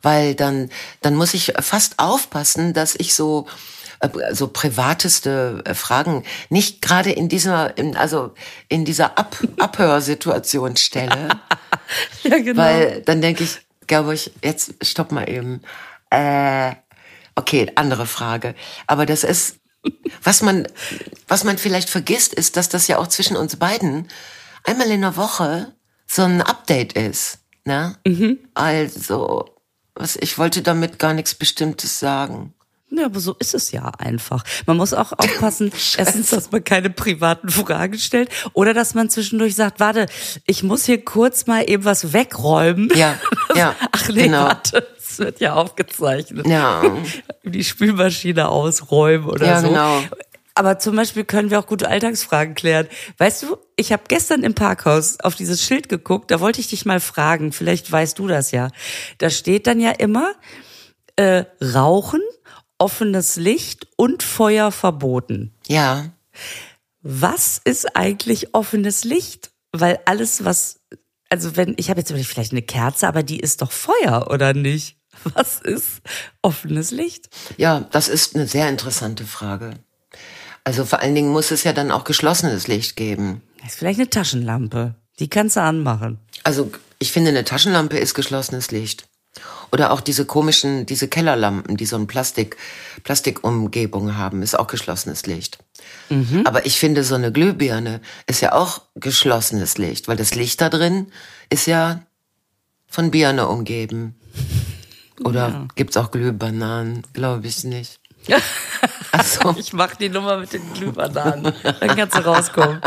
[0.02, 0.70] Weil dann,
[1.02, 3.46] dann muss ich fast aufpassen, dass ich so
[4.32, 8.34] so privateste äh, Fragen nicht gerade in dieser, in, also
[8.68, 11.28] in dieser Ab Abhörsituation stelle.
[12.22, 12.62] ja, genau.
[12.62, 15.62] Weil dann denke ich, glaube ich, jetzt stopp mal eben.
[16.10, 16.74] Äh,
[17.34, 18.54] okay, andere Frage.
[18.86, 19.56] Aber das ist,
[20.22, 20.66] was man,
[21.28, 24.08] was man vielleicht vergisst, ist, dass das ja auch zwischen uns beiden
[24.64, 25.74] einmal in der Woche
[26.06, 27.38] so ein Update ist.
[27.64, 27.96] Ne?
[28.06, 28.38] Mhm.
[28.54, 29.54] Also,
[29.94, 32.54] was, ich wollte damit gar nichts Bestimmtes sagen.
[32.92, 34.42] Ja, aber so ist es ja einfach.
[34.66, 39.54] Man muss auch aufpassen, erstens, dass man keine privaten Fragen stellt oder dass man zwischendurch
[39.54, 40.06] sagt, warte,
[40.46, 42.90] ich muss hier kurz mal eben was wegräumen.
[42.94, 43.18] Ja,
[43.54, 43.76] ja.
[43.92, 44.44] Ach nee, genau.
[44.44, 46.46] warte, es wird ja aufgezeichnet.
[46.48, 46.82] Ja.
[47.44, 49.68] Die Spülmaschine ausräumen oder ja, so.
[49.68, 50.02] Genau.
[50.54, 52.88] Aber zum Beispiel können wir auch gute Alltagsfragen klären.
[53.18, 56.84] Weißt du, ich habe gestern im Parkhaus auf dieses Schild geguckt, da wollte ich dich
[56.84, 58.68] mal fragen, vielleicht weißt du das ja.
[59.18, 60.34] Da steht dann ja immer,
[61.16, 62.20] äh, Rauchen,
[62.80, 65.54] offenes Licht und Feuer verboten.
[65.68, 66.10] Ja.
[67.02, 69.52] Was ist eigentlich offenes Licht?
[69.72, 70.80] Weil alles, was,
[71.28, 74.96] also wenn, ich habe jetzt vielleicht eine Kerze, aber die ist doch Feuer, oder nicht?
[75.34, 76.00] Was ist
[76.40, 77.28] offenes Licht?
[77.56, 79.74] Ja, das ist eine sehr interessante Frage.
[80.64, 83.42] Also vor allen Dingen muss es ja dann auch geschlossenes Licht geben.
[83.58, 84.94] Das ist vielleicht eine Taschenlampe.
[85.18, 86.18] Die kannst du anmachen.
[86.44, 89.08] Also ich finde, eine Taschenlampe ist geschlossenes Licht.
[89.72, 92.56] Oder auch diese komischen, diese Kellerlampen, die so ein Plastik,
[93.04, 95.58] Plastikumgebung haben, ist auch geschlossenes Licht.
[96.08, 96.42] Mhm.
[96.44, 100.68] Aber ich finde, so eine Glühbirne ist ja auch geschlossenes Licht, weil das Licht da
[100.68, 101.12] drin
[101.48, 102.02] ist ja
[102.88, 104.16] von Birne umgeben.
[105.24, 105.68] Oder ja.
[105.76, 107.06] gibt's auch Glühbananen?
[107.12, 108.00] Glaube ich nicht.
[109.12, 109.56] Also.
[109.58, 111.52] Ich mach die Nummer mit den Glühbananen.
[111.62, 112.80] Dann kannst du rauskommen.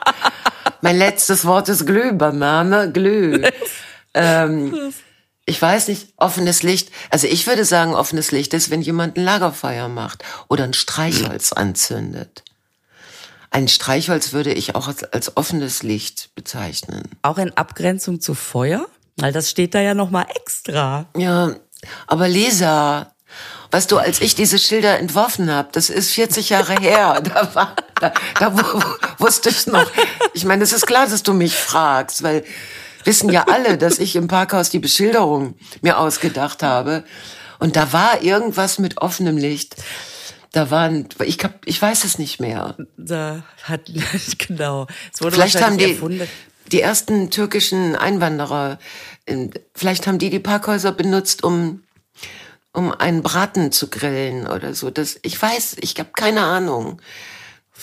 [0.82, 3.42] mein letztes Wort ist Glühbanane, Glüh.
[4.14, 4.92] ähm,
[5.46, 6.90] ich weiß nicht, offenes Licht.
[7.10, 11.52] Also ich würde sagen, offenes Licht ist, wenn jemand ein Lagerfeuer macht oder ein Streichholz
[11.52, 12.42] anzündet.
[13.50, 17.04] Ein Streichholz würde ich auch als, als offenes Licht bezeichnen.
[17.22, 18.86] Auch in Abgrenzung zu Feuer?
[19.16, 21.06] Weil das steht da ja nochmal extra.
[21.16, 21.54] Ja,
[22.08, 23.12] aber Lisa,
[23.70, 27.76] Weißt du, als ich diese Schilder entworfen habe, das ist 40 Jahre her, da, war,
[28.00, 28.54] da, da
[29.18, 29.90] wusste ich noch.
[30.34, 32.44] Ich meine, es ist klar, dass du mich fragst, weil
[33.06, 37.04] wissen ja alle, dass ich im Parkhaus die Beschilderung mir ausgedacht habe.
[37.58, 39.76] Und da war irgendwas mit offenem Licht.
[40.52, 42.76] Da waren, ich, hab, ich weiß es nicht mehr.
[42.96, 43.90] Da hat,
[44.38, 44.86] genau.
[45.12, 46.28] vielleicht haben die, erfunden.
[46.72, 48.78] die ersten türkischen Einwanderer,
[49.74, 51.82] vielleicht haben die die Parkhäuser benutzt, um
[52.76, 54.90] um einen Braten zu grillen oder so.
[54.90, 57.00] Das, ich weiß, ich habe keine Ahnung.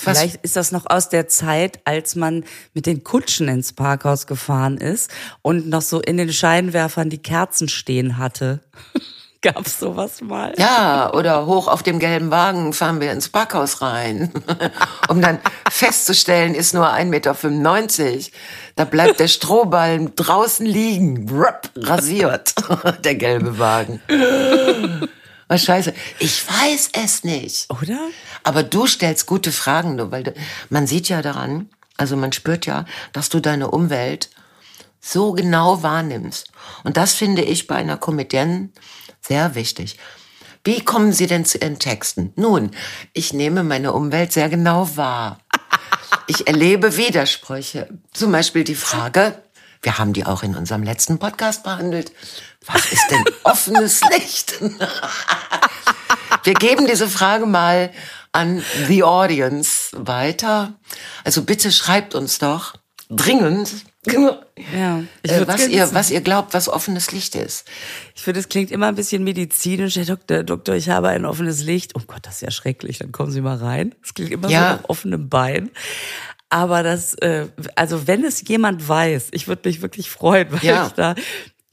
[0.03, 0.17] Was?
[0.17, 4.77] Vielleicht ist das noch aus der Zeit, als man mit den Kutschen ins Parkhaus gefahren
[4.77, 8.61] ist und noch so in den Scheinwerfern die Kerzen stehen hatte.
[9.43, 10.53] Gab's sowas mal?
[10.57, 14.31] Ja, oder hoch auf dem gelben Wagen fahren wir ins Parkhaus rein,
[15.09, 15.37] um dann
[15.69, 17.35] festzustellen, ist nur 1,95 Meter.
[18.77, 21.29] Da bleibt der Strohballen draußen liegen,
[21.75, 22.55] rasiert,
[23.03, 23.99] der gelbe Wagen.
[25.53, 25.93] Was scheiße.
[26.17, 27.69] Ich weiß es nicht.
[27.69, 27.99] Oder?
[28.43, 30.33] Aber du stellst gute Fragen, du, weil du,
[30.71, 34.31] man sieht ja daran, also man spürt ja, dass du deine Umwelt
[34.99, 36.47] so genau wahrnimmst.
[36.83, 38.69] Und das finde ich bei einer Comedienne
[39.21, 39.99] sehr wichtig.
[40.63, 42.33] Wie kommen Sie denn zu Ihren Texten?
[42.35, 42.71] Nun,
[43.13, 45.37] ich nehme meine Umwelt sehr genau wahr.
[46.27, 47.89] Ich erlebe Widersprüche.
[48.13, 49.43] Zum Beispiel die Frage,
[49.83, 52.13] wir haben die auch in unserem letzten Podcast behandelt,
[52.65, 54.61] was ist denn offenes Licht?
[56.43, 57.91] wir geben diese Frage mal
[58.31, 60.73] an the audience weiter.
[61.23, 62.73] Also bitte schreibt uns doch
[63.09, 67.65] dringend, ja, äh, was ihr, was ihr glaubt, was offenes Licht ist.
[68.15, 69.95] Ich finde, es klingt immer ein bisschen medizinisch.
[69.95, 71.93] Herr Doktor, Doktor, ich habe ein offenes Licht.
[71.95, 72.97] Oh Gott, das ist ja schrecklich.
[72.97, 73.95] Dann kommen Sie mal rein.
[74.03, 74.59] Es klingt immer ja.
[74.59, 75.69] so nach offenem Bein.
[76.49, 80.87] Aber das, äh, also wenn es jemand weiß, ich würde mich wirklich freuen, weil ja.
[80.87, 81.15] ich da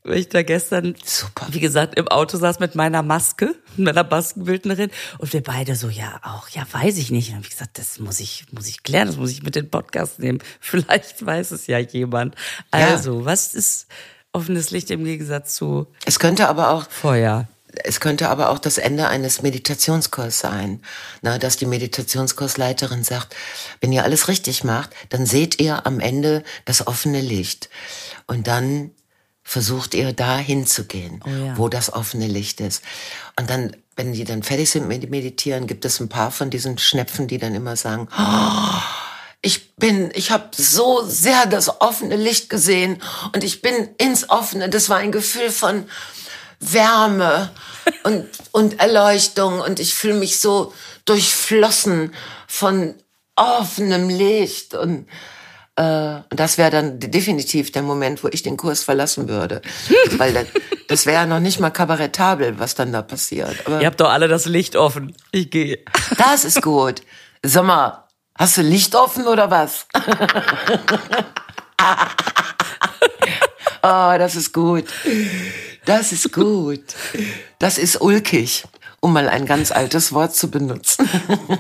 [0.03, 1.47] weil ich da gestern, Super.
[1.51, 6.21] wie gesagt, im Auto saß mit meiner Maske, meiner Maskenbildnerin und wir beide so, ja,
[6.23, 7.29] auch, ja, weiß ich nicht.
[7.29, 9.55] Und dann habe ich gesagt, das muss ich, muss ich klären, das muss ich mit
[9.55, 10.39] den Podcast nehmen.
[10.61, 12.35] Vielleicht weiß es ja jemand.
[12.71, 13.25] Also, ja.
[13.27, 13.89] was ist
[14.33, 17.49] offenes Licht im Gegensatz zu Es könnte aber auch Feuer.
[17.85, 20.83] Es könnte aber auch das Ende eines Meditationskurses sein,
[21.23, 23.37] na, dass die Meditationskursleiterin sagt,
[23.81, 27.71] wenn ihr alles richtig macht, dann seht ihr am Ende das offene Licht.
[28.27, 28.91] Und dann
[29.43, 31.59] versucht ihr da hinzugehen, oh ja.
[31.59, 32.83] wo das offene Licht ist.
[33.39, 36.79] Und dann, wenn die dann fertig sind mit Meditieren, gibt es ein paar von diesen
[36.79, 38.81] Schnepfen, die dann immer sagen, oh,
[39.43, 43.03] ich bin, ich habe so sehr das offene Licht gesehen
[43.35, 44.69] und ich bin ins offene.
[44.69, 45.89] Das war ein Gefühl von
[46.61, 47.51] Wärme
[48.05, 50.75] und, und Erleuchtung und ich fühle mich so
[51.07, 52.15] durchflossen
[52.47, 52.95] von
[53.37, 55.09] offenem Licht und
[55.81, 59.63] das wäre dann definitiv der Moment, wo ich den Kurs verlassen würde.
[60.19, 60.47] Weil das,
[60.89, 63.57] das wäre ja noch nicht mal kabarettabel, was dann da passiert.
[63.65, 65.17] Aber Ihr habt doch alle das Licht offen.
[65.33, 65.79] Ich gehe.
[66.19, 67.01] Das ist gut.
[67.43, 68.05] Sag mal,
[68.39, 69.87] hast du Licht offen oder was?
[73.83, 74.85] oh, das ist gut.
[75.87, 76.85] Das ist gut.
[77.59, 78.65] Das ist ulkig
[79.01, 81.09] um mal ein ganz altes Wort zu benutzen.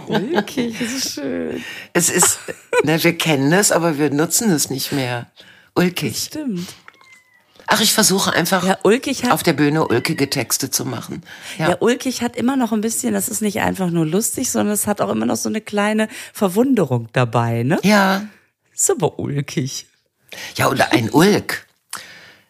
[0.06, 1.64] Ulkig, das ist schön.
[1.92, 2.38] Es ist,
[2.84, 5.30] ne, wir kennen es, aber wir nutzen es nicht mehr.
[5.74, 6.12] Ulkig.
[6.12, 6.68] Das stimmt.
[7.72, 11.22] Ach, ich versuche einfach ja, hat, auf der Bühne ulkige Texte zu machen.
[11.56, 11.70] Ja.
[11.70, 14.88] ja, ulkig hat immer noch ein bisschen, das ist nicht einfach nur lustig, sondern es
[14.88, 17.78] hat auch immer noch so eine kleine Verwunderung dabei, ne?
[17.84, 18.26] Ja.
[18.74, 19.86] Ist aber ulkig.
[20.56, 21.66] Ja, oder ein Ulk.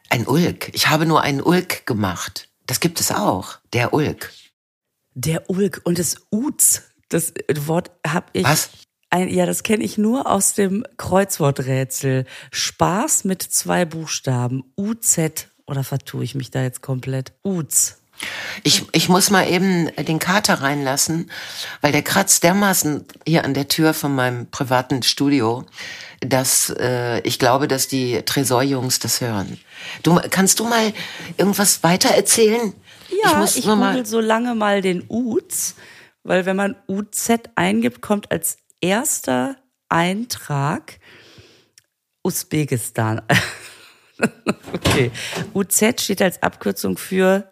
[0.08, 0.70] Ein Ulk.
[0.72, 2.48] Ich habe nur einen Ulk gemacht.
[2.66, 3.58] Das gibt es auch.
[3.74, 4.32] Der Ulk.
[5.22, 7.34] Der Ulk und das Uts, das
[7.66, 8.44] Wort habe ich.
[8.44, 8.70] Was?
[9.10, 12.24] Ein, ja, das kenne ich nur aus dem Kreuzworträtsel.
[12.52, 14.64] Spaß mit zwei Buchstaben.
[14.76, 15.48] UZ.
[15.66, 17.32] Oder vertue ich mich da jetzt komplett?
[17.42, 17.98] Uts.
[18.62, 21.30] Ich, ich muss mal eben den Kater reinlassen,
[21.82, 25.66] weil der kratzt dermaßen hier an der Tür von meinem privaten Studio,
[26.20, 29.58] dass äh, ich glaube, dass die Tresorjungs das hören.
[30.02, 30.92] Du kannst du mal
[31.36, 32.74] irgendwas weiter erzählen?
[33.22, 35.74] Ja, ich, muss ich google so lange mal den UZ,
[36.22, 39.56] weil wenn man UZ eingibt, kommt als erster
[39.88, 40.98] Eintrag
[42.22, 43.22] Usbekistan.
[44.72, 45.10] okay.
[45.54, 47.50] UZ steht als Abkürzung für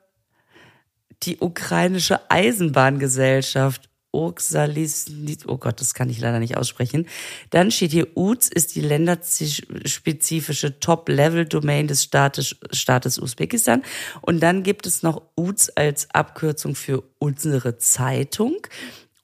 [1.23, 3.88] die ukrainische Eisenbahngesellschaft.
[4.19, 5.07] Oxalis,
[5.47, 7.07] oh Gott, das kann ich leider nicht aussprechen.
[7.51, 13.85] Dann steht hier, UZ ist die länderspezifische Top-Level-Domain des Staates, Staates Usbekistan.
[14.21, 18.57] Und dann gibt es noch UZ als Abkürzung für unsere Zeitung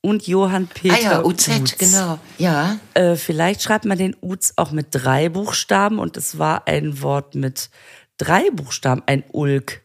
[0.00, 0.94] und Johann Peter.
[0.94, 1.78] Ah ja, UZ, Uz.
[1.78, 2.20] genau.
[2.38, 2.78] Ja.
[2.92, 7.34] Äh, vielleicht schreibt man den UZ auch mit drei Buchstaben und es war ein Wort
[7.34, 7.70] mit
[8.16, 9.82] drei Buchstaben, ein Ulk.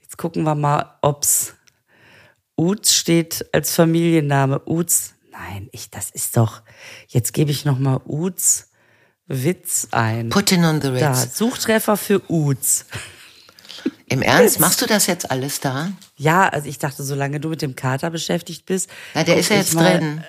[0.00, 1.54] Jetzt gucken wir mal, ob's
[2.62, 4.62] Uz steht als Familienname.
[4.66, 6.62] Uz, nein, ich, das ist doch,
[7.08, 8.68] jetzt gebe ich nochmal Uz
[9.26, 10.28] Witz ein.
[10.28, 11.00] Put on the Ritz.
[11.00, 12.84] Da, Suchtreffer für Uz.
[14.08, 15.90] Im Ernst, machst du das jetzt alles da?
[16.16, 18.88] Ja, also ich dachte, solange du mit dem Kater beschäftigt bist.
[19.14, 20.24] Na, der ist ja jetzt mal, drin.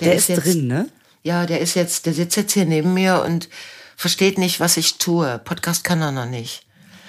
[0.00, 0.88] Der, der ist, ist jetzt, drin, ne?
[1.22, 3.48] Ja, der ist jetzt, der sitzt jetzt hier neben mir und
[3.96, 5.38] versteht nicht, was ich tue.
[5.40, 6.64] Podcast kann er noch nicht.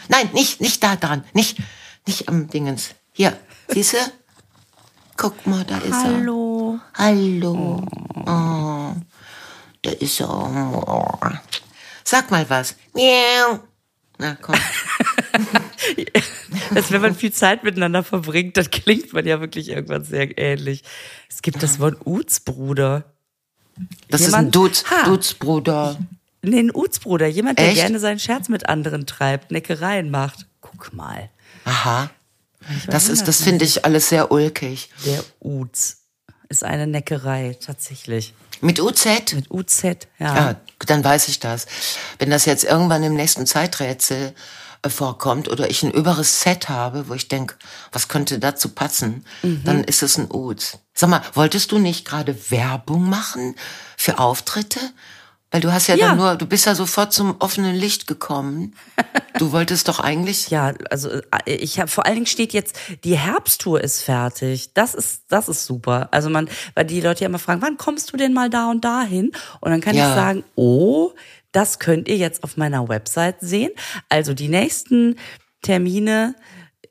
[0.07, 1.23] Nein, nicht, nicht da dran.
[1.33, 1.59] Nicht,
[2.07, 2.95] nicht am Dingens.
[3.13, 3.37] Hier,
[3.69, 3.97] siehst du?
[5.19, 6.79] Guck mal, da ist Hallo.
[6.97, 7.05] er.
[7.05, 7.83] Hallo.
[8.15, 8.21] Oh.
[8.25, 8.95] oh.
[9.81, 10.29] Da ist er.
[10.29, 11.19] Oh.
[12.05, 12.77] Sag mal was.
[12.93, 13.59] Miau.
[14.17, 14.55] Na, komm.
[16.73, 20.85] also wenn man viel Zeit miteinander verbringt, dann klingt man ja wirklich irgendwann sehr ähnlich.
[21.29, 23.03] Es gibt das Wort Uzbruder.
[24.07, 25.97] Das Jemand, ist ein Duz, Duzbruder.
[26.43, 27.27] Nee, ein Uzbruder.
[27.27, 27.75] Jemand, der Echt?
[27.75, 30.47] gerne seinen Scherz mit anderen treibt, Neckereien macht.
[30.61, 31.29] Guck mal.
[31.65, 32.09] Aha.
[32.87, 34.89] Das ist, das finde ich alles sehr ulkig.
[35.05, 35.97] Der Uz
[36.49, 38.33] ist eine Neckerei, tatsächlich.
[38.61, 39.33] Mit UZ?
[39.33, 39.95] Mit UZ, ja.
[40.19, 40.55] Ja,
[40.85, 41.67] dann weiß ich das.
[42.17, 44.33] Wenn das jetzt irgendwann im nächsten Zeiträtsel
[44.81, 47.55] äh, vorkommt oder ich ein überes Set habe, wo ich denke,
[47.91, 49.61] was könnte dazu passen, mhm.
[49.63, 50.79] dann ist es ein Uz.
[50.93, 53.55] Sag mal, wolltest du nicht gerade Werbung machen
[53.95, 54.79] für Auftritte?
[55.51, 58.75] Weil du hast ja, ja, dann nur, du bist ja sofort zum offenen Licht gekommen.
[59.39, 60.49] Du wolltest doch eigentlich.
[60.51, 64.73] Ja, also äh, ich habe vor allen Dingen steht jetzt, die Herbsttour ist fertig.
[64.75, 66.07] Das ist, das ist super.
[66.11, 68.85] Also man, weil die Leute ja immer fragen, wann kommst du denn mal da und
[68.85, 69.31] dahin?
[69.59, 70.09] Und dann kann ja.
[70.09, 71.13] ich sagen, oh,
[71.51, 73.71] das könnt ihr jetzt auf meiner Website sehen.
[74.07, 75.15] Also die nächsten
[75.63, 76.35] Termine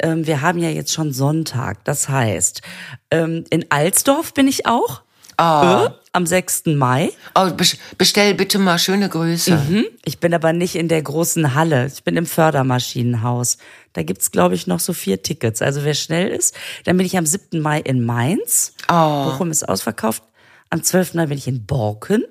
[0.01, 1.85] ähm, wir haben ja jetzt schon Sonntag.
[1.85, 2.63] Das heißt,
[3.11, 5.03] ähm, in Alsdorf bin ich auch.
[5.37, 5.95] Ah.
[6.19, 6.65] Am 6.
[6.67, 7.13] Mai.
[7.37, 7.49] Oh,
[7.97, 9.55] bestell bitte mal schöne Grüße.
[9.55, 9.87] Mhm.
[10.05, 11.87] Ich bin aber nicht in der großen Halle.
[11.87, 13.57] Ich bin im Fördermaschinenhaus.
[13.93, 15.63] Da gibt's glaube ich, noch so vier Tickets.
[15.63, 17.61] Also wer schnell ist, dann bin ich am 7.
[17.61, 18.73] Mai in Mainz.
[18.89, 19.27] Oh.
[19.27, 20.25] Bochum ist ausverkauft.
[20.71, 21.15] Am 12.
[21.15, 22.25] Mai bin ich in Borken.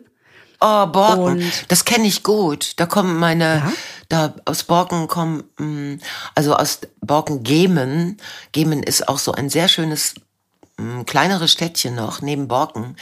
[0.60, 1.24] Oh, Borken.
[1.24, 2.74] Und das kenne ich gut.
[2.76, 3.74] Da kommen meine, ja?
[4.10, 6.02] da aus Borken kommen, mm,
[6.36, 8.18] also aus Borken Gemen.
[8.52, 10.16] Gemen ist auch so ein sehr schönes
[10.80, 12.96] ein kleineres Städtchen noch neben Borken.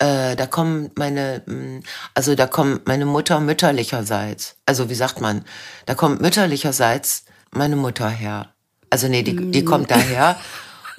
[0.00, 1.80] Äh, da kommen meine, mm,
[2.14, 4.56] also da kommt meine Mutter mütterlicherseits.
[4.66, 5.44] Also wie sagt man?
[5.86, 8.52] Da kommt mütterlicherseits meine Mutter her.
[8.90, 10.36] Also nee, die, die kommt daher.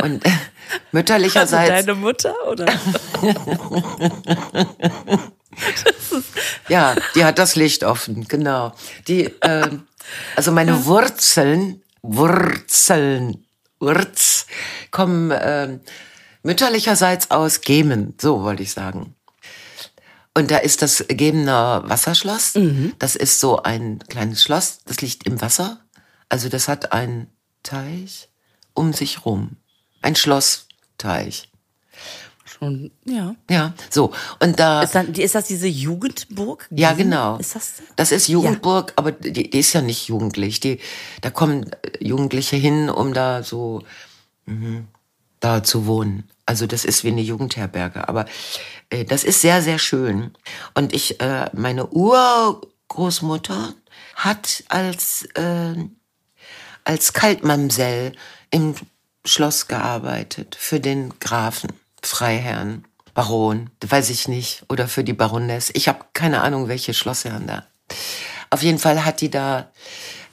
[0.01, 0.23] Und
[0.93, 1.69] mütterlicherseits.
[1.69, 2.65] Also deine Mutter oder?
[6.69, 8.73] ja, die hat das Licht offen, genau.
[9.07, 9.67] Die, äh,
[10.35, 13.45] also meine Wurzeln Wurzeln,
[13.79, 14.47] Wurz,
[14.89, 15.79] kommen äh,
[16.43, 19.15] mütterlicherseits aus Gemen, so wollte ich sagen.
[20.33, 22.55] Und da ist das Gemener Wasserschloss.
[22.55, 22.93] Mhm.
[22.99, 25.81] Das ist so ein kleines Schloss, das liegt im Wasser.
[26.29, 27.27] Also das hat einen
[27.63, 28.29] Teich
[28.73, 29.57] um sich rum.
[30.01, 31.49] Ein Schlossteich.
[32.45, 33.35] Schon, ja.
[33.49, 34.13] Ja, so.
[34.39, 34.83] Und da.
[34.83, 36.67] Ist, dann, ist das diese Jugendburg?
[36.69, 37.37] Ja, genau.
[37.37, 37.81] Ist das?
[37.95, 38.93] Das ist Jugendburg, ja.
[38.97, 40.59] aber die, die, ist ja nicht jugendlich.
[40.59, 40.79] Die,
[41.21, 43.83] da kommen Jugendliche hin, um da so,
[44.45, 44.83] mh,
[45.41, 46.29] da zu wohnen.
[46.45, 48.07] Also das ist wie eine Jugendherberge.
[48.07, 48.25] Aber
[48.89, 50.31] äh, das ist sehr, sehr schön.
[50.73, 53.73] Und ich, äh, meine Urgroßmutter
[54.15, 55.75] hat als, äh,
[56.85, 58.13] als Kaltmamsell
[58.51, 58.75] im
[59.25, 61.73] Schloss gearbeitet für den Grafen.
[62.03, 65.69] Freiherrn, Baron, weiß ich nicht, oder für die Baroness.
[65.73, 67.67] Ich habe keine Ahnung, welche Schlossherren da.
[68.49, 69.71] Auf jeden Fall hat die da,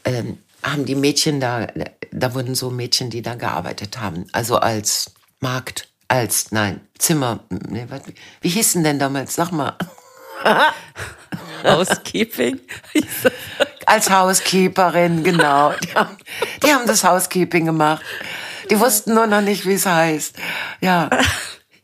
[0.05, 1.67] ähm, haben die Mädchen da,
[2.11, 4.27] da wurden so Mädchen, die da gearbeitet haben.
[4.33, 8.03] Also als Magd, als, nein, Zimmer, nee, was,
[8.41, 9.35] wie hießen denn damals?
[9.35, 9.77] Sag mal.
[11.65, 12.61] Housekeeping?
[13.87, 15.73] als Housekeeperin, genau.
[15.83, 16.17] Die haben,
[16.63, 18.05] die haben das Housekeeping gemacht.
[18.71, 20.37] Die wussten nur noch nicht, wie es heißt.
[20.81, 21.09] Ja.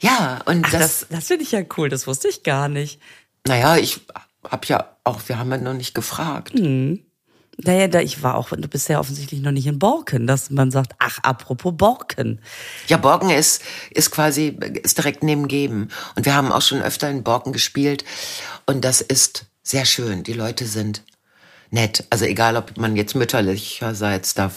[0.01, 0.81] Ja, und Ach, das.
[0.81, 3.01] Das, das finde ich ja cool, das wusste ich gar nicht.
[3.47, 4.01] Naja, ich
[4.49, 6.53] habe ja auch, wir haben ja noch nicht gefragt.
[6.53, 7.05] Hm.
[7.59, 10.71] Naja, da ich war auch, du bist ja offensichtlich noch nicht in Borken, dass man
[10.71, 12.41] sagt, ach, apropos Borken.
[12.89, 15.89] Ja, Borken ist, ist quasi, ist direkt neben Geben.
[16.17, 18.05] Und wir haben auch schon öfter in Borken gespielt.
[18.67, 20.25] Und das ist sehr schön.
[20.25, 21.03] Die Leute sind
[21.71, 22.05] nett.
[22.11, 24.51] Also egal, ob man jetzt mütterlicherseits da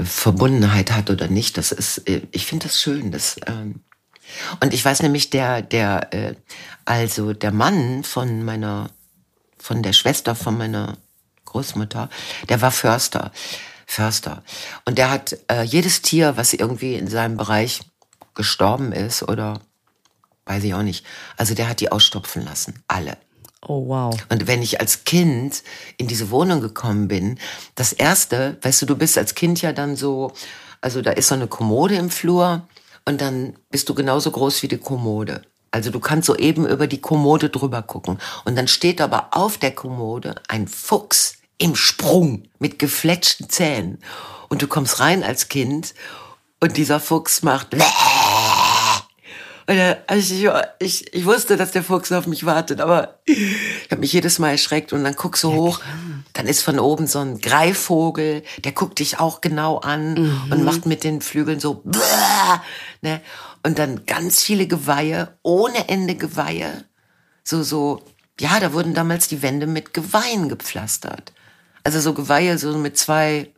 [0.00, 3.12] Verbundenheit hat oder nicht, das ist, ich finde das schön.
[3.12, 3.80] Das, ähm,
[4.60, 6.34] und ich weiß nämlich, der, der, äh,
[6.84, 8.90] also der Mann von meiner,
[9.58, 10.96] von der Schwester von meiner
[11.52, 12.08] Großmutter,
[12.48, 13.30] der war Förster.
[13.86, 14.42] Förster.
[14.86, 17.80] Und der hat äh, jedes Tier, was irgendwie in seinem Bereich
[18.34, 19.60] gestorben ist oder
[20.46, 21.04] weiß ich auch nicht.
[21.36, 22.82] Also der hat die ausstopfen lassen.
[22.88, 23.18] Alle.
[23.66, 24.16] Oh, wow.
[24.30, 25.62] Und wenn ich als Kind
[25.96, 27.38] in diese Wohnung gekommen bin,
[27.74, 30.32] das erste, weißt du, du bist als Kind ja dann so,
[30.80, 32.66] also da ist so eine Kommode im Flur
[33.04, 35.42] und dann bist du genauso groß wie die Kommode.
[35.70, 38.18] Also du kannst so eben über die Kommode drüber gucken.
[38.44, 43.98] Und dann steht aber auf der Kommode ein Fuchs im Sprung mit gefletschten Zähnen.
[44.48, 45.94] Und du kommst rein als Kind
[46.60, 47.74] und dieser Fuchs macht!
[49.66, 50.48] Und also ich,
[50.80, 54.50] ich, ich wusste, dass der Fuchs auf mich wartet, aber ich habe mich jedes Mal
[54.50, 55.80] erschreckt und dann guckst du hoch,
[56.32, 60.52] dann ist von oben so ein Greifvogel, der guckt dich auch genau an mhm.
[60.52, 61.82] und macht mit den Flügeln so
[63.02, 63.20] ne?
[63.62, 66.84] und dann ganz viele Geweihe, ohne Ende Geweihe,
[67.44, 68.02] so so
[68.40, 71.32] ja, da wurden damals die Wände mit Geweihen gepflastert.
[71.84, 73.50] Also so Geweihe so mit zwei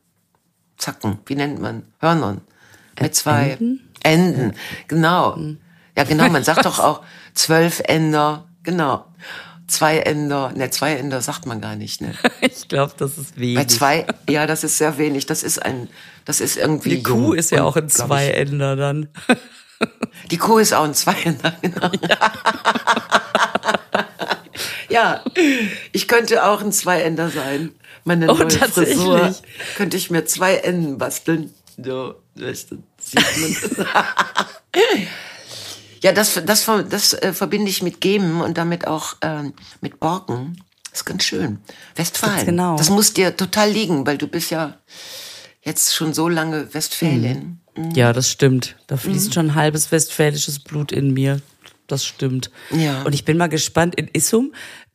[0.77, 2.41] Zacken, wie nennt man Hörnern
[3.01, 4.55] mit zwei Enden, Enden.
[4.89, 5.37] genau.
[5.37, 5.59] Mhm.
[5.97, 7.03] Ja, genau, man sagt doch auch
[7.35, 9.07] zwölf Ender, genau.
[9.67, 12.15] Zwei Ender, ne, zwei Ender sagt man gar nicht, ne?
[12.41, 13.57] Ich glaube, das ist wenig.
[13.57, 15.25] Bei zwei, ja, das ist sehr wenig.
[15.27, 15.89] Das ist ein,
[16.27, 16.97] das ist irgendwie.
[16.97, 19.09] Die Kuh ist ja auch ein Zweiender dann.
[20.31, 21.91] Die Kuh ist auch ein Zweiender, genau.
[22.09, 22.33] Ja.
[24.89, 25.25] ja,
[25.93, 27.73] ich könnte auch ein Zweiender sein.
[28.05, 29.35] Meine oh, neue Frisur
[29.77, 31.53] könnte ich mir zwei Enden basteln.
[31.83, 32.67] So, das
[33.01, 33.87] sieht man.
[36.05, 40.63] Ja, das, das, das äh, verbinde ich mit Geben und damit auch ähm, mit Borken.
[40.91, 41.61] Das ist ganz schön.
[41.97, 42.35] Westfalen.
[42.35, 42.77] Ganz genau.
[42.77, 44.77] Das muss dir total liegen, weil du bist ja
[45.63, 47.59] jetzt schon so lange Westfälin.
[47.75, 47.91] Mhm.
[47.93, 48.77] Ja, das stimmt.
[48.87, 49.33] Da fließt mhm.
[49.33, 51.41] schon halbes westfälisches Blut in mir.
[51.87, 52.51] Das stimmt.
[52.71, 53.03] Ja.
[53.05, 54.53] Und ich bin mal gespannt in Issum.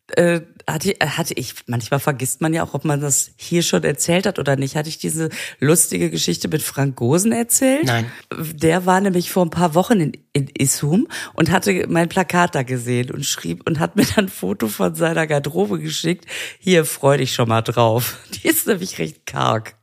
[0.10, 0.41] Äh,
[0.73, 4.39] hatte, hatte ich, manchmal vergisst man ja auch, ob man das hier schon erzählt hat
[4.39, 4.75] oder nicht.
[4.75, 5.29] Hatte ich diese
[5.60, 7.86] lustige Geschichte mit Frank Gosen erzählt?
[7.86, 8.12] Nein.
[8.53, 12.63] Der war nämlich vor ein paar Wochen in, in Issum und hatte mein Plakat da
[12.63, 16.25] gesehen und schrieb und hat mir dann ein Foto von seiner Garderobe geschickt.
[16.60, 18.17] Hier, freu dich schon mal drauf.
[18.34, 19.75] Die ist nämlich recht karg.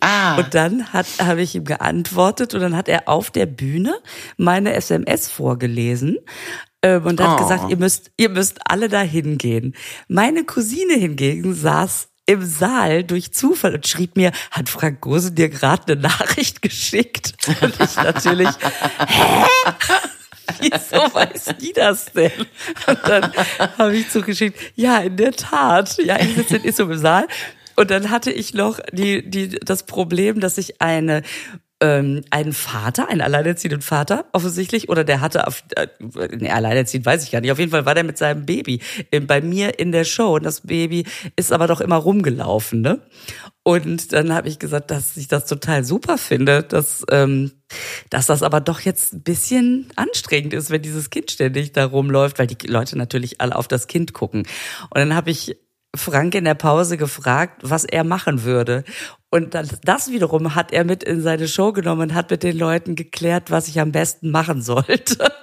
[0.00, 0.36] Ah.
[0.36, 3.94] Und dann hat, habe ich ihm geantwortet und dann hat er auf der Bühne
[4.36, 6.18] meine SMS vorgelesen
[6.82, 7.42] ähm, und hat oh.
[7.42, 9.74] gesagt, ihr müsst, ihr müsst alle da hingehen.
[10.08, 15.48] Meine Cousine hingegen saß im Saal durch Zufall und schrieb mir, hat Frank Gose dir
[15.48, 17.34] gerade eine Nachricht geschickt?
[17.60, 18.48] Und ich natürlich,
[19.08, 19.46] hä?
[20.60, 22.32] Wieso weiß die das denn?
[22.86, 23.32] Und dann
[23.78, 25.98] habe ich zugeschickt, ja, in der Tat.
[25.98, 27.26] Ja, ich sitze in Issum im Saal.
[27.76, 31.22] Und dann hatte ich noch die, die, das Problem, dass ich eine
[31.82, 35.88] ähm, einen Vater, einen alleinerziehenden Vater offensichtlich, oder der hatte auf, äh,
[36.36, 37.50] nee, alleinerziehend weiß ich gar nicht.
[37.50, 38.80] Auf jeden Fall war der mit seinem Baby
[39.10, 41.04] äh, bei mir in der Show und das Baby
[41.36, 43.00] ist aber doch immer rumgelaufen, ne?
[43.64, 47.52] Und dann habe ich gesagt, dass ich das total super finde, dass, ähm,
[48.10, 52.40] dass das aber doch jetzt ein bisschen anstrengend ist, wenn dieses Kind ständig da rumläuft,
[52.40, 54.48] weil die Leute natürlich alle auf das Kind gucken.
[54.90, 55.56] Und dann habe ich
[55.94, 58.84] Frank in der Pause gefragt, was er machen würde.
[59.30, 62.56] Und das, das wiederum hat er mit in seine Show genommen und hat mit den
[62.56, 65.32] Leuten geklärt, was ich am besten machen sollte.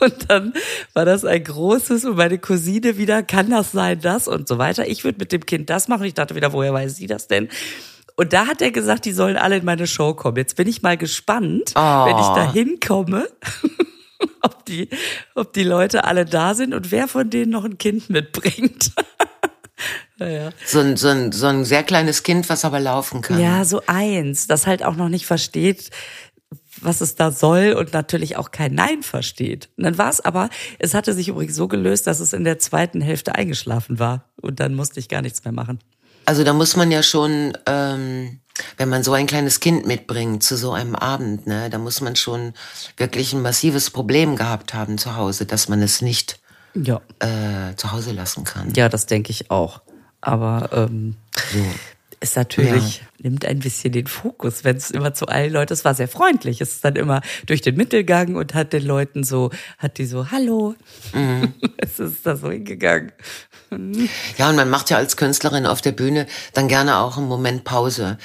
[0.00, 0.52] Und dann
[0.94, 4.88] war das ein großes und meine Cousine wieder, kann das sein, das und so weiter.
[4.88, 6.02] Ich würde mit dem Kind das machen.
[6.02, 7.48] Ich dachte wieder, woher weiß sie das denn?
[8.16, 10.38] Und da hat er gesagt, die sollen alle in meine Show kommen.
[10.38, 12.06] Jetzt bin ich mal gespannt, oh.
[12.06, 13.28] wenn ich da hinkomme,
[14.42, 14.88] ob die,
[15.34, 18.92] ob die Leute alle da sind und wer von denen noch ein Kind mitbringt.
[20.18, 20.50] naja.
[20.64, 23.40] so, ein, so, ein, so ein sehr kleines Kind, was aber laufen kann.
[23.40, 25.90] Ja, so eins, das halt auch noch nicht versteht,
[26.80, 29.70] was es da soll und natürlich auch kein Nein versteht.
[29.76, 32.58] Und dann war es aber, es hatte sich übrigens so gelöst, dass es in der
[32.58, 34.32] zweiten Hälfte eingeschlafen war.
[34.40, 35.78] Und dann musste ich gar nichts mehr machen.
[36.24, 38.40] Also da muss man ja schon, ähm,
[38.76, 42.16] wenn man so ein kleines Kind mitbringt zu so einem Abend, ne, da muss man
[42.16, 42.54] schon
[42.96, 46.40] wirklich ein massives Problem gehabt haben zu Hause, dass man es nicht
[46.74, 47.00] ja.
[47.18, 48.72] äh, zu Hause lassen kann.
[48.74, 49.80] Ja, das denke ich auch.
[50.20, 51.16] Aber ähm,
[51.52, 51.64] so
[52.22, 53.06] ist natürlich, ja.
[53.18, 56.60] nimmt ein bisschen den Fokus, wenn es immer zu allen Leuten, es war sehr freundlich,
[56.60, 60.30] es ist dann immer durch den Mittelgang und hat den Leuten so, hat die so,
[60.30, 60.74] hallo,
[61.12, 61.54] mhm.
[61.76, 63.12] es ist da so hingegangen.
[64.38, 67.64] Ja, und man macht ja als Künstlerin auf der Bühne dann gerne auch einen Moment
[67.64, 68.18] Pause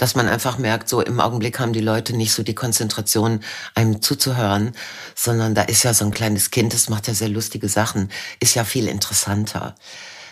[0.00, 3.40] dass man einfach merkt, so im Augenblick haben die Leute nicht so die Konzentration,
[3.74, 4.72] einem zuzuhören,
[5.14, 8.54] sondern da ist ja so ein kleines Kind, das macht ja sehr lustige Sachen, ist
[8.54, 9.74] ja viel interessanter.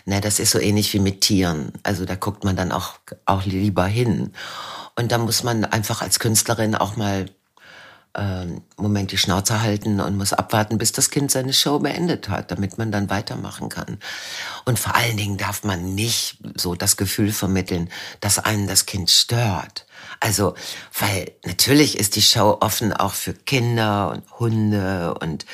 [0.09, 1.71] Ne, das ist so ähnlich wie mit Tieren.
[1.83, 2.95] Also da guckt man dann auch,
[3.27, 4.33] auch lieber hin.
[4.95, 7.27] Und da muss man einfach als Künstlerin auch mal
[8.15, 12.49] äh, Moment die Schnauze halten und muss abwarten, bis das Kind seine Show beendet hat,
[12.49, 13.99] damit man dann weitermachen kann.
[14.65, 17.87] Und vor allen Dingen darf man nicht so das Gefühl vermitteln,
[18.19, 19.85] dass einen das Kind stört.
[20.19, 20.55] Also,
[20.99, 25.45] weil natürlich ist die Show offen auch für Kinder und Hunde und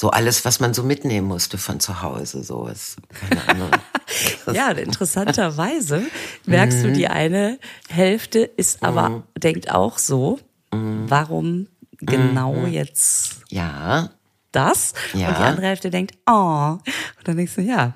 [0.00, 2.44] so alles, was man so mitnehmen musste von zu Hause.
[2.44, 3.70] So ist, keine Ahnung.
[4.52, 6.06] ja, interessanterweise
[6.46, 7.10] merkst du, die mhm.
[7.10, 9.24] eine Hälfte ist aber, mhm.
[9.36, 10.38] denkt auch so,
[10.72, 11.10] mhm.
[11.10, 11.66] warum
[11.98, 14.10] genau jetzt ja.
[14.52, 14.94] das?
[15.14, 15.30] Ja.
[15.30, 16.78] Und die andere Hälfte denkt, oh.
[16.78, 16.82] Und
[17.24, 17.94] dann denkst du, ja.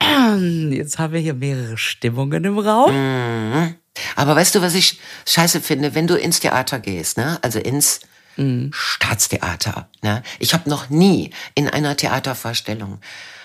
[0.70, 3.74] Jetzt haben wir hier mehrere Stimmungen im Raum.
[4.14, 7.38] Aber weißt du, was ich scheiße finde, wenn du ins Theater gehst, ne?
[7.42, 8.00] Also ins
[8.38, 8.70] mhm.
[8.72, 9.88] Staatstheater.
[10.02, 10.22] Ne?
[10.38, 13.00] Ich habe noch nie in einer Theatervorstellung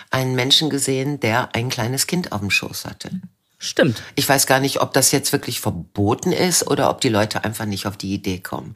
[0.10, 3.10] einen Menschen gesehen, der ein kleines Kind auf dem Schoß hatte.
[3.58, 4.04] Stimmt.
[4.16, 7.66] Ich weiß gar nicht, ob das jetzt wirklich verboten ist oder ob die Leute einfach
[7.66, 8.76] nicht auf die Idee kommen.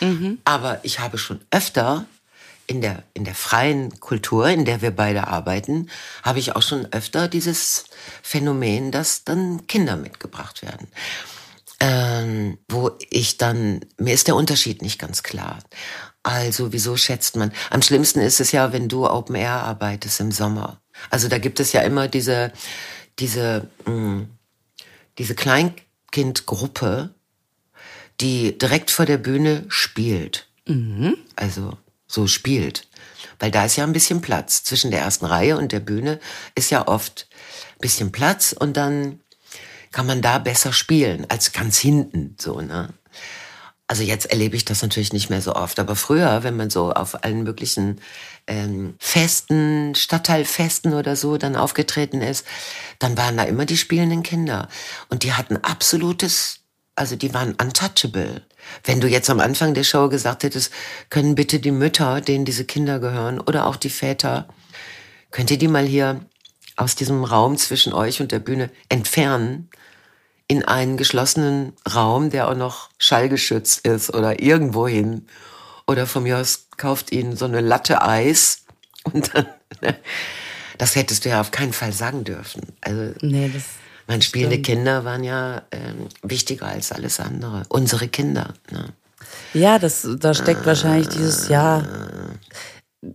[0.00, 0.38] Mhm.
[0.44, 2.04] Aber ich habe schon öfter
[2.66, 5.88] in der, in der freien Kultur, in der wir beide arbeiten,
[6.22, 7.84] habe ich auch schon öfter dieses
[8.22, 10.88] Phänomen, dass dann Kinder mitgebracht werden
[11.80, 15.58] ähm, wo ich dann, mir ist der Unterschied nicht ganz klar.
[16.22, 17.52] Also wieso schätzt man?
[17.70, 20.80] Am schlimmsten ist es ja, wenn du Open Air arbeitest im Sommer.
[21.10, 22.52] Also da gibt es ja immer diese,
[23.18, 24.30] diese, mh, mm,
[25.18, 27.14] diese Kleinkindgruppe,
[28.20, 30.48] die direkt vor der Bühne spielt.
[30.66, 31.16] Mhm.
[31.36, 32.88] Also so spielt.
[33.38, 34.64] Weil da ist ja ein bisschen Platz.
[34.64, 36.18] Zwischen der ersten Reihe und der Bühne
[36.54, 37.28] ist ja oft
[37.76, 39.20] ein bisschen Platz und dann
[39.92, 42.92] kann man da besser spielen als ganz hinten, so, ne?
[43.88, 46.92] Also jetzt erlebe ich das natürlich nicht mehr so oft, aber früher, wenn man so
[46.92, 48.00] auf allen möglichen
[48.48, 52.44] ähm, Festen, Stadtteilfesten oder so dann aufgetreten ist,
[52.98, 54.68] dann waren da immer die spielenden Kinder
[55.08, 56.60] und die hatten absolutes,
[56.96, 58.42] also die waren untouchable.
[58.82, 60.72] Wenn du jetzt am Anfang der Show gesagt hättest,
[61.08, 64.48] können bitte die Mütter, denen diese Kinder gehören oder auch die Väter,
[65.30, 66.22] könnt ihr die mal hier
[66.76, 69.68] aus diesem Raum zwischen euch und der Bühne entfernen?
[70.48, 75.26] in einen geschlossenen Raum, der auch noch schallgeschützt ist oder irgendwo hin.
[75.86, 78.64] Oder von mir aus kauft ihnen so eine Latte Eis
[79.04, 79.46] und dann,
[79.82, 79.96] ne?
[80.78, 82.62] das hättest du ja auf keinen Fall sagen dürfen.
[82.80, 83.64] Also, nee, das
[84.06, 84.66] meine spielende stimmt.
[84.66, 87.64] Kinder waren ja ähm, wichtiger als alles andere.
[87.68, 88.54] Unsere Kinder.
[88.70, 88.92] Ne?
[89.52, 91.84] Ja, das, da steckt äh, wahrscheinlich dieses Jahr.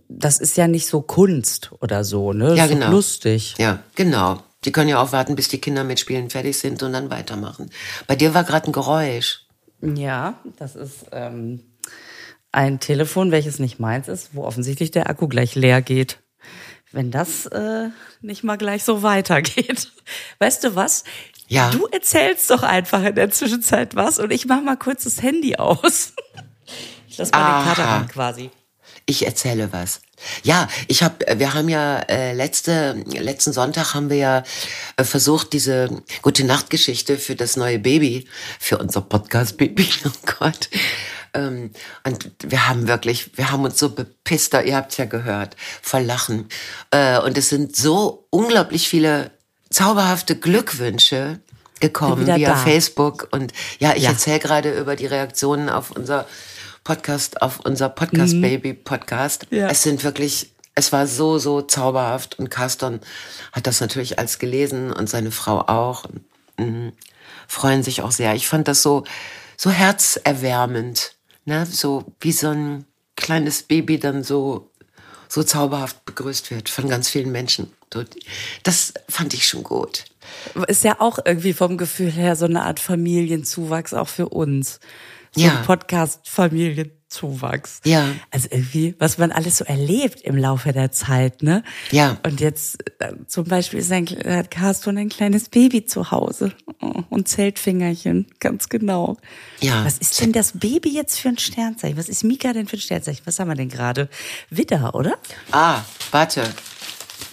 [0.08, 2.48] Das ist ja nicht so Kunst oder so, ne?
[2.48, 2.90] Das ja, genau.
[2.90, 3.54] lustig.
[3.58, 4.42] Ja, genau.
[4.64, 7.70] Die können ja auch warten, bis die Kinder mit Spielen fertig sind und dann weitermachen.
[8.06, 9.46] Bei dir war gerade ein Geräusch.
[9.80, 11.60] Ja, das ist ähm,
[12.52, 16.20] ein Telefon, welches nicht meins ist, wo offensichtlich der Akku gleich leer geht.
[16.92, 17.88] Wenn das äh,
[18.20, 19.90] nicht mal gleich so weitergeht.
[20.38, 21.04] Weißt du was?
[21.48, 21.70] Ja.
[21.70, 25.56] Du erzählst doch einfach in der Zwischenzeit was und ich mach mal kurz das Handy
[25.56, 26.14] aus.
[27.08, 27.74] Ich lass mal den Aha.
[27.74, 28.50] Kater ran quasi.
[29.12, 30.00] Ich erzähle was.
[30.42, 34.42] Ja, ich habe, wir haben ja äh, letzte letzten Sonntag haben wir ja
[34.96, 38.26] äh, versucht diese gute Nachtgeschichte für das neue Baby,
[38.58, 39.86] für unser Podcast Baby.
[40.06, 40.70] Oh Gott.
[41.34, 41.72] Ähm,
[42.06, 46.48] und wir haben wirklich, wir haben uns so bepisst, ihr habt's ja gehört, vor Lachen.
[46.90, 49.30] Äh, und es sind so unglaublich viele
[49.68, 51.38] zauberhafte Glückwünsche
[51.80, 52.56] gekommen via da.
[52.56, 53.28] Facebook.
[53.32, 54.10] Und ja, ich Ja.
[54.10, 56.26] erzähle gerade über die Reaktionen auf unser
[56.84, 59.46] Podcast, auf unser Podcast Baby Podcast.
[59.50, 59.68] Ja.
[59.68, 63.00] Es sind wirklich, es war so, so zauberhaft und Carsten
[63.52, 66.04] hat das natürlich als gelesen und seine Frau auch.
[66.58, 66.92] Mhm.
[67.46, 68.34] Freuen sich auch sehr.
[68.34, 69.04] Ich fand das so,
[69.56, 71.14] so herzerwärmend,
[71.44, 71.66] ne?
[71.66, 72.84] So wie so ein
[73.16, 74.70] kleines Baby dann so,
[75.28, 77.72] so zauberhaft begrüßt wird von ganz vielen Menschen.
[78.62, 80.06] Das fand ich schon gut.
[80.66, 84.80] Ist ja auch irgendwie vom Gefühl her so eine Art Familienzuwachs auch für uns.
[85.34, 85.62] So Ja.
[85.64, 87.80] Podcast-Familienzuwachs.
[87.84, 88.06] Ja.
[88.30, 91.62] Also irgendwie, was man alles so erlebt im Laufe der Zeit, ne?
[91.90, 92.18] Ja.
[92.24, 97.02] Und jetzt äh, zum Beispiel ist ein, hat Carsten ein kleines Baby zu Hause Oh,
[97.10, 99.16] und Zeltfingerchen, ganz genau.
[99.60, 99.84] Ja.
[99.84, 101.96] Was ist denn das Baby jetzt für ein Sternzeichen?
[101.96, 103.22] Was ist Mika denn für ein Sternzeichen?
[103.24, 104.08] Was haben wir denn gerade?
[104.50, 105.14] Widder, oder?
[105.52, 105.80] Ah,
[106.10, 106.42] warte.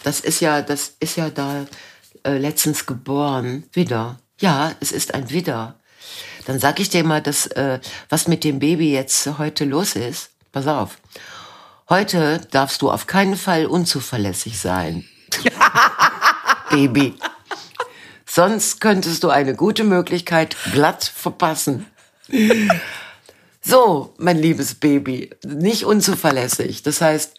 [0.04, 1.66] Das ist ja, das ist ja da
[2.24, 3.64] äh, letztens geboren.
[3.74, 4.20] Widder.
[4.40, 5.79] Ja, es ist ein Widder.
[6.50, 7.80] Dann sag ich dir mal, dass, äh,
[8.10, 10.32] was mit dem Baby jetzt heute los ist.
[10.52, 10.98] Pass auf.
[11.88, 15.06] Heute darfst du auf keinen Fall unzuverlässig sein.
[16.72, 17.14] Baby.
[18.26, 21.86] Sonst könntest du eine gute Möglichkeit glatt verpassen.
[23.62, 26.82] So, mein liebes Baby, nicht unzuverlässig.
[26.82, 27.36] Das heißt,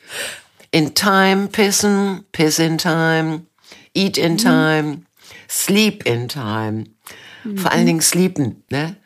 [0.70, 3.46] in time pissen, piss in time,
[3.92, 5.02] eat in time,
[5.48, 6.84] sleep in time.
[7.56, 8.96] Vor allen Dingen sleepen, ne?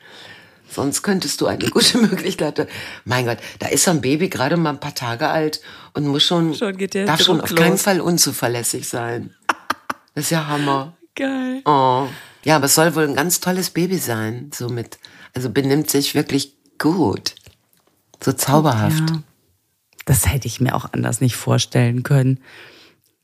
[0.75, 2.69] Sonst könntest du eine gute Möglichkeit.
[3.05, 5.61] Mein Gott, da ist so ein Baby gerade mal ein paar Tage alt
[5.93, 7.83] und muss schon, Schon darf schon auf keinen los.
[7.83, 9.35] Fall unzuverlässig sein.
[10.15, 10.97] Das ist ja Hammer.
[11.15, 11.63] Geil.
[11.65, 12.09] Oh.
[12.45, 14.99] Ja, aber es soll wohl ein ganz tolles Baby sein, somit.
[15.33, 17.37] Also benimmt sich wirklich gut.
[18.23, 19.11] So zauberhaft.
[19.11, 19.23] Ja.
[20.07, 22.41] Das hätte ich mir auch anders nicht vorstellen können.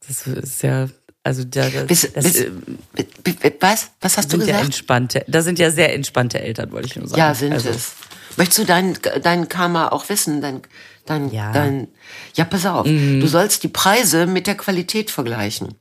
[0.06, 0.88] Das ist ja,
[1.22, 3.90] also da, das, Bis, das bis, äh, was?
[4.00, 4.64] Was hast du sind ja gesagt?
[4.64, 7.18] entspannte, da sind ja sehr entspannte Eltern, wollte ich nur sagen.
[7.18, 7.92] Ja, sind also, es.
[8.36, 10.40] Möchtest du dein, dein Karma auch wissen?
[10.40, 10.62] Dein,
[11.04, 11.48] dein, Ja.
[11.48, 11.52] Mhm.
[11.52, 11.88] dein,
[12.34, 12.86] ja, pass auf.
[12.86, 15.74] Du sollst die Preise mit der Qualität vergleichen.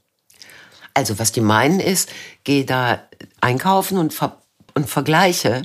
[0.94, 2.10] Also, was die meinen ist,
[2.44, 3.02] geh da
[3.40, 4.42] einkaufen und, ver
[4.74, 5.62] und vergleiche.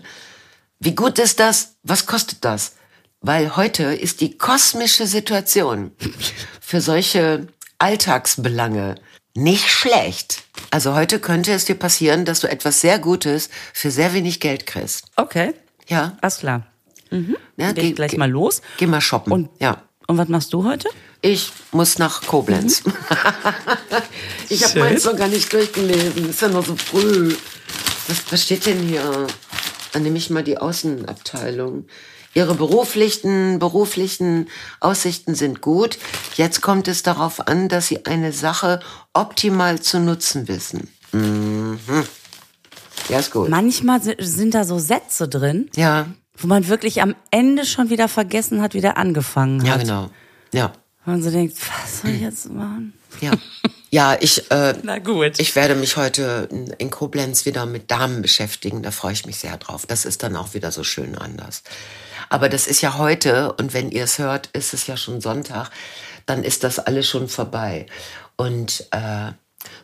[0.78, 1.76] Wie gut ist das?
[1.82, 2.74] Was kostet das?
[3.20, 5.90] Weil heute ist die kosmische Situation
[6.60, 7.48] für solche
[7.78, 8.96] Alltagsbelange
[9.34, 10.42] nicht schlecht.
[10.70, 14.66] Also heute könnte es dir passieren, dass du etwas sehr Gutes für sehr wenig Geld
[14.66, 15.06] kriegst.
[15.16, 15.54] Okay,
[15.88, 16.16] Ja.
[16.20, 16.66] alles klar.
[17.56, 18.62] ja Geh ich gleich mal los.
[18.78, 19.32] Geh mal shoppen.
[19.32, 19.82] Und, ja.
[20.06, 20.88] und was machst du heute?
[21.20, 22.82] Ich muss nach Koblenz.
[24.48, 26.30] ich habe meins noch gar nicht durchgelesen.
[26.30, 27.34] Ist ja noch so früh.
[28.08, 29.26] Was, was steht denn hier?
[29.92, 31.86] Dann nehme ich mal die Außenabteilung.
[32.34, 34.48] Ihre beruflichen, beruflichen
[34.80, 35.98] Aussichten sind gut.
[36.36, 38.80] Jetzt kommt es darauf an, dass Sie eine Sache
[39.12, 40.88] optimal zu nutzen wissen.
[41.12, 41.78] Mhm.
[43.08, 43.48] Ja, ist gut.
[43.48, 46.06] Manchmal si- sind da so Sätze drin, Ja,
[46.36, 49.68] wo man wirklich am Ende schon wieder vergessen hat, wie der angefangen hat.
[49.68, 50.10] ja, genau.
[50.52, 50.66] Ja,
[51.06, 52.94] Und man so denkt, was soll ich jetzt machen?
[53.20, 53.30] ja.
[53.94, 55.38] Ja, ich, äh, Na gut.
[55.38, 58.82] Ich werde mich heute in- Koblenz wieder mit Damen beschäftigen.
[58.82, 59.86] Da freue ich mich sehr drauf.
[59.86, 61.62] Das ist dann auch wieder so schön anders.
[62.28, 65.70] Aber das ist ja heute und wenn ihr es hört, ist es ja schon Sonntag.
[66.26, 67.86] Dann ist das alles schon vorbei.
[68.34, 69.30] Und äh,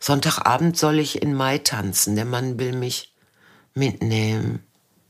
[0.01, 2.17] Sonntagabend soll ich in Mai tanzen.
[2.17, 3.15] Der Mann will mich
[3.75, 4.65] mitnehmen.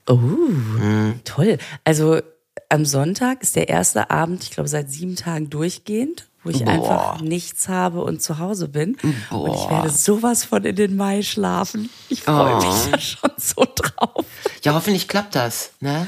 [0.09, 1.21] Oh, Mhm.
[1.25, 1.57] toll.
[1.85, 2.21] Also
[2.69, 6.71] am Sonntag ist der erste Abend, ich glaube seit sieben Tagen durchgehend, wo ich Boah.
[6.73, 8.97] einfach nichts habe und zu Hause bin.
[9.03, 9.71] Und ich Boah.
[9.71, 11.91] werde sowas von in den Mai schlafen.
[12.09, 12.67] Ich freue Oh.
[12.67, 14.25] mich da schon so drauf.
[14.63, 15.73] Ja, hoffentlich klappt das.
[15.81, 16.07] Ne?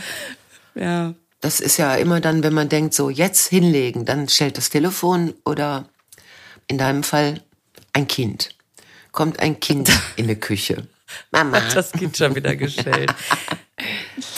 [0.75, 1.15] Ja.
[1.41, 5.35] Das ist ja immer dann, wenn man denkt, so jetzt hinlegen, dann stellt das Telefon
[5.45, 5.87] oder
[6.69, 7.41] in deinem Fall
[7.93, 8.51] ein Kind.
[9.11, 10.87] Kommt ein Kind in die Küche.
[11.31, 11.61] Mama.
[11.75, 13.13] Das geht schon wieder gestellt.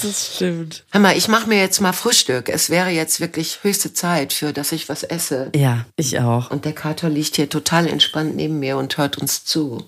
[0.03, 0.85] Das stimmt.
[0.93, 2.49] Hör mal, ich mache mir jetzt mal Frühstück.
[2.49, 5.51] Es wäre jetzt wirklich höchste Zeit, für dass ich was esse.
[5.55, 6.51] Ja, ich auch.
[6.51, 9.85] Und der Kater liegt hier total entspannt neben mir und hört uns zu.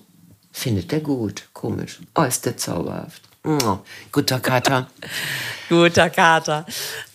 [0.51, 1.43] Findet er gut.
[1.53, 1.99] Komisch.
[2.15, 3.21] Oh, ist der zauberhaft.
[3.43, 3.79] Oh,
[4.11, 4.87] guter Kater.
[5.69, 6.65] Guter Kater.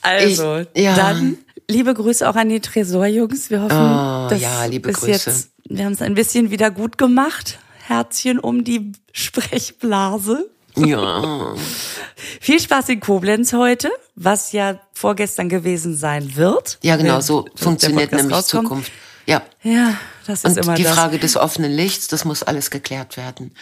[0.00, 0.94] Also, Ich- ja.
[0.94, 1.38] dann
[1.68, 3.48] liebe Grüße auch an die Tresorjungs.
[3.50, 5.10] Wir hoffen, Oh, dass ja, liebe Grüße.
[5.10, 7.58] jetzt, wir haben es ein bisschen wieder gut gemacht.
[7.86, 10.48] Herzchen um die Sprechblase.
[10.76, 11.54] Ja.
[12.40, 16.78] Viel Spaß in Koblenz heute, was ja vorgestern gewesen sein wird.
[16.82, 18.68] Ja, genau, so funktioniert nämlich rauskommt.
[18.68, 18.92] Zukunft.
[19.26, 19.42] Ja.
[19.62, 19.96] Ja,
[20.26, 20.94] das ist Und immer die das.
[20.94, 23.54] Frage des offenen Lichts, das muss alles geklärt werden.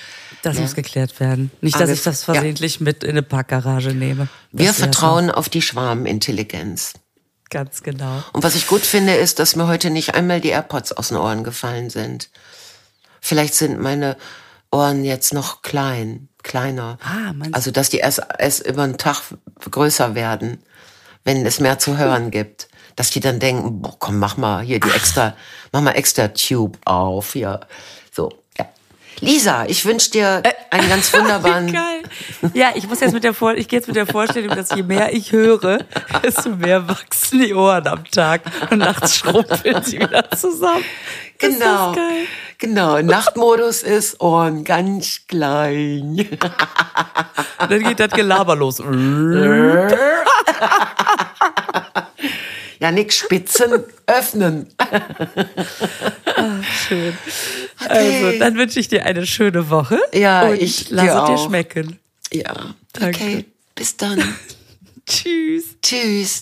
[0.43, 1.51] Das muss geklärt werden.
[1.61, 2.33] Nicht, dass Alles- ich das ja.
[2.33, 4.29] versehentlich mit in eine Parkgarage nehme.
[4.53, 6.95] Wir Das vertrauen auf die Schwarmintelligenz.
[7.51, 8.23] Ganz genau.
[8.33, 11.19] Und was ich gut finde, ist, dass mir heute nicht einmal die AirPods aus den
[11.19, 12.31] Ohren gefallen sind.
[13.21, 14.17] Vielleicht sind meine
[14.73, 16.99] Ohren jetzt noch klein, kleiner.
[17.03, 19.23] Ah, also, dass die erst, erst über den Tag
[19.71, 20.63] größer werden,
[21.25, 22.69] wenn es mehr zu hören gibt.
[22.97, 25.35] Dass die dann denken, boah, komm, mach mal hier die extra,
[25.73, 27.41] mach mal extra Tube auf, hier.
[27.41, 27.61] Ja.
[29.21, 32.03] Lisa, ich wünsche dir einen ganz wunderbaren, Geil.
[32.55, 34.83] Ja, ich muss jetzt mit der Vor ich gehe jetzt mit der Vorstellung, dass je
[34.83, 35.81] mehr ich höre,
[36.23, 40.85] desto mehr wachsen die Ohren am Tag und nachts schrumpeln sie wieder zusammen.
[41.39, 41.89] Genau.
[41.89, 42.27] Das geil.
[42.59, 46.29] Genau, Nachtmodus ist Ohren ganz klein.
[47.59, 48.83] Und dann geht das Gelaber los.
[52.81, 54.67] Ja, nix spitzen, öffnen.
[56.91, 57.17] Schön.
[57.89, 59.99] Also, dann wünsche ich dir eine schöne Woche.
[60.13, 61.47] Ja, und ich lass dir es dir auch.
[61.47, 61.99] schmecken.
[62.33, 63.17] Ja, Danke.
[63.17, 64.23] okay, bis dann.
[65.07, 65.77] Tschüss.
[65.83, 66.41] Tschüss.